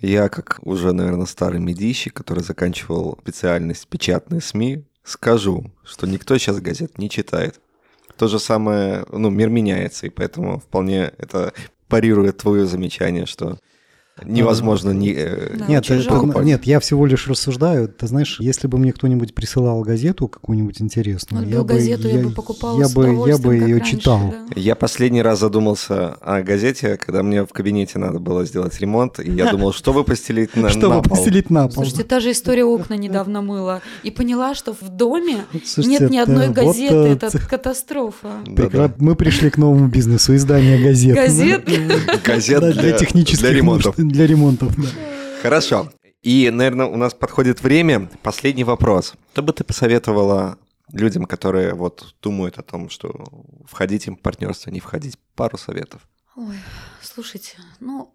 я, 0.00 0.28
как 0.28 0.58
уже, 0.62 0.92
наверное, 0.92 1.26
старый 1.26 1.60
медийщик, 1.60 2.14
который 2.14 2.42
заканчивал 2.42 3.18
специальность 3.22 3.88
печатные 3.88 4.42
СМИ, 4.42 4.84
скажу, 5.04 5.70
что 5.82 6.06
никто 6.06 6.36
сейчас 6.36 6.60
газет 6.60 6.98
не 6.98 7.08
читает. 7.08 7.60
То 8.18 8.28
же 8.28 8.38
самое, 8.38 9.06
ну, 9.10 9.30
мир 9.30 9.48
меняется, 9.48 10.06
и 10.06 10.10
поэтому 10.10 10.60
вполне 10.60 11.12
это 11.16 11.54
парирует 11.88 12.38
твое 12.38 12.66
замечание, 12.66 13.24
что 13.24 13.58
невозможно 14.24 14.90
не 14.90 15.14
э, 15.16 15.56
да, 15.56 15.66
нет, 15.66 15.90
это, 15.90 16.40
нет, 16.42 16.64
я 16.64 16.80
всего 16.80 17.06
лишь 17.06 17.26
рассуждаю. 17.28 17.88
Ты 17.88 18.06
знаешь, 18.06 18.38
если 18.40 18.66
бы 18.66 18.78
мне 18.78 18.92
кто-нибудь 18.92 19.34
присылал 19.34 19.80
газету 19.82 20.28
какую-нибудь 20.28 20.80
интересную, 20.82 21.44
вот 21.44 21.52
я, 21.52 21.62
бы, 21.62 21.64
газету 21.64 22.08
я, 22.08 22.18
я 22.18 22.24
бы 22.24 22.30
покупала 22.30 22.78
я 22.78 22.88
бы, 22.88 23.28
я 23.28 23.38
бы 23.38 23.54
ее 23.54 23.78
раньше, 23.78 23.96
читал. 23.96 24.20
Да. 24.30 24.60
Я 24.60 24.74
последний 24.74 25.22
раз 25.22 25.40
задумался 25.40 26.14
о 26.14 26.42
газете, 26.42 26.98
когда 26.98 27.22
мне 27.22 27.44
в 27.44 27.48
кабинете 27.48 27.98
надо 27.98 28.18
было 28.18 28.44
сделать 28.44 28.78
ремонт, 28.80 29.18
и 29.18 29.30
я 29.30 29.50
думал, 29.50 29.72
что 29.72 29.92
бы 29.92 30.04
постелить 30.04 30.54
на, 30.56 30.68
что 30.68 30.88
на 30.88 31.00
пол. 31.00 31.16
постелить 31.16 31.50
на 31.50 31.64
пол. 31.64 31.72
Слушайте, 31.72 32.04
та 32.04 32.20
же 32.20 32.32
история 32.32 32.64
окна 32.64 32.94
недавно 32.94 33.40
мыла, 33.40 33.80
и 34.02 34.10
поняла, 34.10 34.54
что 34.54 34.74
в 34.74 34.88
доме 34.88 35.38
нет 35.76 36.10
ни 36.10 36.18
одной 36.18 36.48
газеты, 36.48 36.94
это 36.94 37.30
катастрофа. 37.38 38.28
Мы 38.98 39.16
пришли 39.16 39.48
к 39.50 39.56
новому 39.56 39.88
бизнесу, 39.88 40.34
издание 40.34 40.78
газет. 40.82 41.16
Газет? 41.16 41.68
Газет 42.24 42.76
для 42.76 42.92
технических 42.92 43.50
ремонтов 43.50 43.98
для 44.08 44.26
ремонтов. 44.26 44.74
Да. 44.76 44.88
Хорошо. 45.42 45.90
И, 46.22 46.50
наверное, 46.50 46.86
у 46.86 46.96
нас 46.96 47.14
подходит 47.14 47.62
время. 47.62 48.08
Последний 48.22 48.64
вопрос. 48.64 49.14
Что 49.32 49.42
бы 49.42 49.52
ты 49.52 49.64
посоветовала 49.64 50.58
людям, 50.92 51.24
которые 51.24 51.74
вот 51.74 52.14
думают 52.22 52.58
о 52.58 52.62
том, 52.62 52.90
что 52.90 53.24
входить 53.66 54.06
им 54.06 54.16
в 54.16 54.20
партнерство, 54.20 54.70
не 54.70 54.80
входить? 54.80 55.18
Пару 55.34 55.58
советов. 55.58 56.02
Ой, 56.36 56.56
слушайте, 57.02 57.56
ну, 57.80 58.12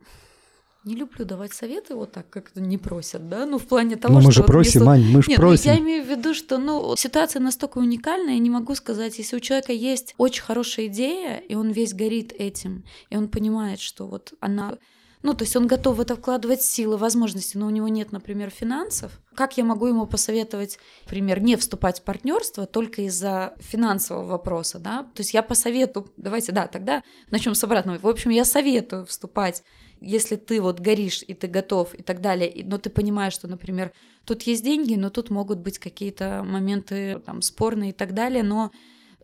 не 0.87 0.95
люблю 0.95 1.25
давать 1.25 1.53
советы 1.53 1.95
вот 1.95 2.13
так, 2.13 2.29
как 2.29 2.55
не 2.55 2.77
просят, 2.77 3.27
да, 3.29 3.45
ну 3.45 3.59
в 3.59 3.67
плане 3.67 3.95
того, 3.97 4.15
Но 4.15 4.21
мы 4.21 4.31
что... 4.31 4.41
же 4.41 4.43
просим, 4.43 4.81
вместо... 4.81 4.91
Ань, 4.91 5.03
мы 5.11 5.21
же 5.21 5.29
Нет, 5.29 5.39
просим. 5.39 5.71
Ну, 5.71 5.75
я 5.75 5.79
имею 5.79 6.03
в 6.05 6.07
виду, 6.07 6.33
что, 6.33 6.57
ну, 6.57 6.95
ситуация 6.95 7.41
настолько 7.41 7.77
уникальная, 7.79 8.33
я 8.33 8.39
не 8.39 8.49
могу 8.49 8.73
сказать, 8.73 9.17
если 9.17 9.35
у 9.35 9.39
человека 9.39 9.73
есть 9.73 10.15
очень 10.17 10.43
хорошая 10.43 10.87
идея, 10.87 11.37
и 11.37 11.55
он 11.55 11.71
весь 11.71 11.93
горит 11.93 12.31
этим, 12.31 12.85
и 13.09 13.17
он 13.17 13.27
понимает, 13.27 13.79
что 13.79 14.07
вот 14.07 14.33
она 14.39 14.77
ну, 15.23 15.33
то 15.33 15.43
есть 15.43 15.55
он 15.55 15.67
готов 15.67 15.97
в 15.97 16.01
это 16.01 16.15
вкладывать 16.15 16.61
силы, 16.61 16.97
возможности, 16.97 17.57
но 17.57 17.65
у 17.67 17.69
него 17.71 17.87
нет, 17.87 18.11
например, 18.11 18.49
финансов. 18.49 19.19
Как 19.35 19.57
я 19.57 19.63
могу 19.63 19.87
ему 19.87 20.05
посоветовать, 20.05 20.77
например, 21.05 21.41
не 21.41 21.55
вступать 21.55 21.99
в 21.99 22.03
партнерство 22.03 22.65
только 22.65 23.01
из-за 23.03 23.55
финансового 23.59 24.25
вопроса, 24.25 24.79
да? 24.79 25.03
То 25.15 25.21
есть 25.21 25.33
я 25.33 25.41
посоветую, 25.41 26.11
давайте, 26.17 26.51
да, 26.51 26.67
тогда 26.67 27.03
начнем 27.31 27.55
с 27.55 27.63
обратного. 27.63 27.97
В 27.97 28.07
общем, 28.07 28.29
я 28.31 28.45
советую 28.45 29.05
вступать 29.05 29.63
если 29.99 30.35
ты 30.35 30.61
вот 30.61 30.79
горишь 30.79 31.23
и 31.27 31.33
ты 31.33 31.47
готов 31.47 31.95
и 31.95 32.03
так 32.03 32.21
далее, 32.21 32.63
но 32.63 32.77
ты 32.77 32.91
понимаешь, 32.91 33.33
что, 33.33 33.47
например, 33.47 33.91
тут 34.25 34.43
есть 34.43 34.63
деньги, 34.63 34.93
но 34.93 35.09
тут 35.09 35.31
могут 35.31 35.57
быть 35.57 35.79
какие-то 35.79 36.43
моменты 36.45 37.19
там 37.25 37.41
спорные 37.41 37.89
и 37.89 37.93
так 37.93 38.13
далее, 38.13 38.43
но 38.43 38.69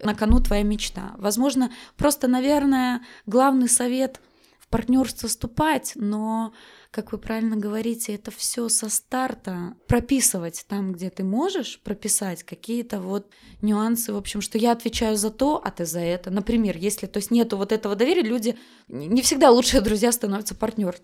на 0.04 0.16
кону 0.16 0.40
твоя 0.40 0.64
мечта. 0.64 1.14
Возможно, 1.20 1.72
просто, 1.96 2.28
наверное, 2.28 3.04
главный 3.28 3.70
совет– 3.70 4.20
партнерство 4.74 5.30
вступать, 5.30 5.92
но, 5.94 6.52
как 6.90 7.12
вы 7.12 7.20
правильно 7.20 7.56
говорите, 7.56 8.16
это 8.16 8.32
все 8.32 8.70
со 8.70 8.90
старта 8.90 9.76
прописывать 9.88 10.66
там, 10.68 10.94
где 10.94 11.12
ты 11.12 11.24
можешь 11.24 11.80
прописать 11.84 12.42
какие-то 12.42 13.00
вот 13.00 13.28
нюансы, 13.62 14.12
в 14.12 14.18
общем, 14.18 14.42
что 14.42 14.58
я 14.58 14.72
отвечаю 14.72 15.16
за 15.16 15.30
то, 15.30 15.62
а 15.64 15.70
ты 15.70 15.86
за 15.86 16.00
это. 16.00 16.32
Например, 16.32 16.76
если 16.76 17.06
то 17.06 17.18
есть 17.18 17.30
нету 17.30 17.56
вот 17.56 17.72
этого 17.72 17.96
доверия, 17.96 18.24
люди 18.24 18.58
не 18.88 19.22
всегда 19.22 19.52
лучшие 19.52 19.80
друзья 19.88 20.12
становятся 20.12 20.56
партнер, 20.56 20.96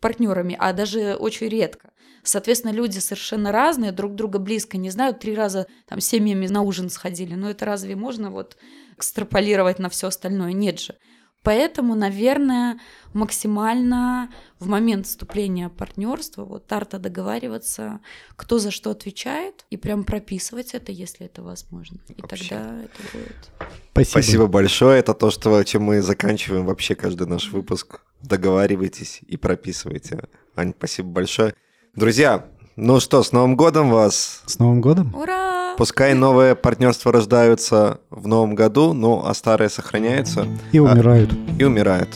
партнерами, 0.00 0.56
а 0.58 0.72
даже 0.72 1.14
очень 1.14 1.46
редко. 1.46 1.92
Соответственно, 2.24 2.72
люди 2.72 2.98
совершенно 2.98 3.52
разные, 3.52 3.92
друг 3.92 4.16
друга 4.16 4.40
близко 4.40 4.78
не 4.78 4.90
знают, 4.90 5.20
три 5.20 5.36
раза 5.36 5.68
там 5.86 6.00
семьями 6.00 6.48
на 6.48 6.62
ужин 6.62 6.90
сходили, 6.90 7.36
но 7.36 7.50
это 7.50 7.66
разве 7.66 7.94
можно 7.94 8.32
вот 8.32 8.56
экстраполировать 8.96 9.78
на 9.78 9.88
все 9.90 10.08
остальное? 10.08 10.52
Нет 10.52 10.80
же. 10.80 10.96
Поэтому, 11.42 11.94
наверное, 11.94 12.78
максимально 13.14 14.30
в 14.60 14.68
момент 14.68 15.06
вступления 15.06 15.68
партнерства, 15.68 16.44
вот 16.44 16.66
тарта 16.66 16.98
договариваться, 16.98 18.00
кто 18.36 18.58
за 18.58 18.70
что 18.70 18.90
отвечает, 18.90 19.66
и 19.70 19.76
прям 19.76 20.04
прописывать 20.04 20.74
это, 20.74 20.92
если 20.92 21.26
это 21.26 21.42
возможно. 21.42 21.98
И 22.08 22.22
вообще. 22.22 22.48
тогда 22.48 22.82
это 22.82 23.02
будет. 23.12 23.50
Спасибо. 23.90 24.10
Спасибо 24.10 24.46
большое. 24.46 25.00
Это 25.00 25.14
то, 25.14 25.30
что, 25.30 25.62
чем 25.64 25.82
мы 25.82 26.00
заканчиваем 26.00 26.64
вообще 26.64 26.94
каждый 26.94 27.26
наш 27.26 27.50
выпуск. 27.50 28.00
Договаривайтесь 28.22 29.20
и 29.26 29.36
прописывайте. 29.36 30.28
Ань, 30.54 30.72
спасибо 30.76 31.08
большое. 31.08 31.54
Друзья, 31.96 32.46
ну 32.76 33.00
что, 33.00 33.22
с 33.22 33.32
Новым 33.32 33.56
годом 33.56 33.90
вас! 33.90 34.42
С 34.46 34.58
Новым 34.58 34.80
годом! 34.80 35.14
Ура! 35.14 35.61
Пускай 35.76 36.14
новые 36.14 36.54
партнерства 36.54 37.12
рождаются 37.12 38.00
в 38.10 38.26
Новом 38.26 38.54
году, 38.54 38.92
ну 38.92 39.22
а 39.24 39.34
старые 39.34 39.68
сохраняются. 39.68 40.46
И 40.72 40.78
умирают. 40.78 41.32
А, 41.32 41.60
и 41.60 41.64
умирают. 41.64 42.08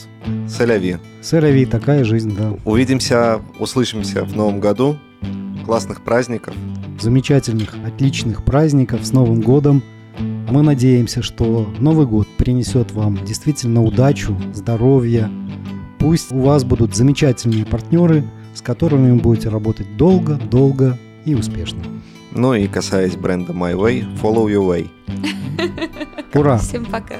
Сэляви. 0.47 0.99
Сэляви, 1.21 1.65
такая 1.65 2.03
жизнь, 2.03 2.35
да. 2.35 2.53
Увидимся, 2.65 3.41
услышимся 3.59 4.23
в 4.23 4.35
Новом 4.35 4.59
году. 4.59 4.97
Классных 5.65 6.03
праздников. 6.03 6.55
Замечательных, 6.99 7.75
отличных 7.85 8.45
праздников 8.45 9.05
с 9.05 9.11
Новым 9.11 9.41
годом. 9.41 9.83
Мы 10.19 10.61
надеемся, 10.61 11.21
что 11.21 11.67
Новый 11.79 12.07
год 12.07 12.27
принесет 12.37 12.91
вам 12.91 13.23
действительно 13.25 13.83
удачу, 13.83 14.37
здоровье. 14.53 15.29
Пусть 15.99 16.31
у 16.31 16.39
вас 16.39 16.63
будут 16.63 16.95
замечательные 16.95 17.65
партнеры– 17.65 18.23
с 18.57 18.61
которыми 18.61 19.11
вы 19.11 19.17
будете 19.17 19.49
работать 19.49 19.97
долго, 19.97 20.33
долго 20.35 20.97
и 21.25 21.35
успешно. 21.35 21.83
Ну 22.37 22.53
и 22.53 22.67
касаясь 22.67 23.15
бренда 23.15 23.51
My 23.51 23.73
Way, 23.73 24.05
follow 24.21 24.45
your 24.47 24.67
way. 24.67 24.87
Ура! 26.35 26.59
Всем 26.59 26.85
пока! 26.85 27.15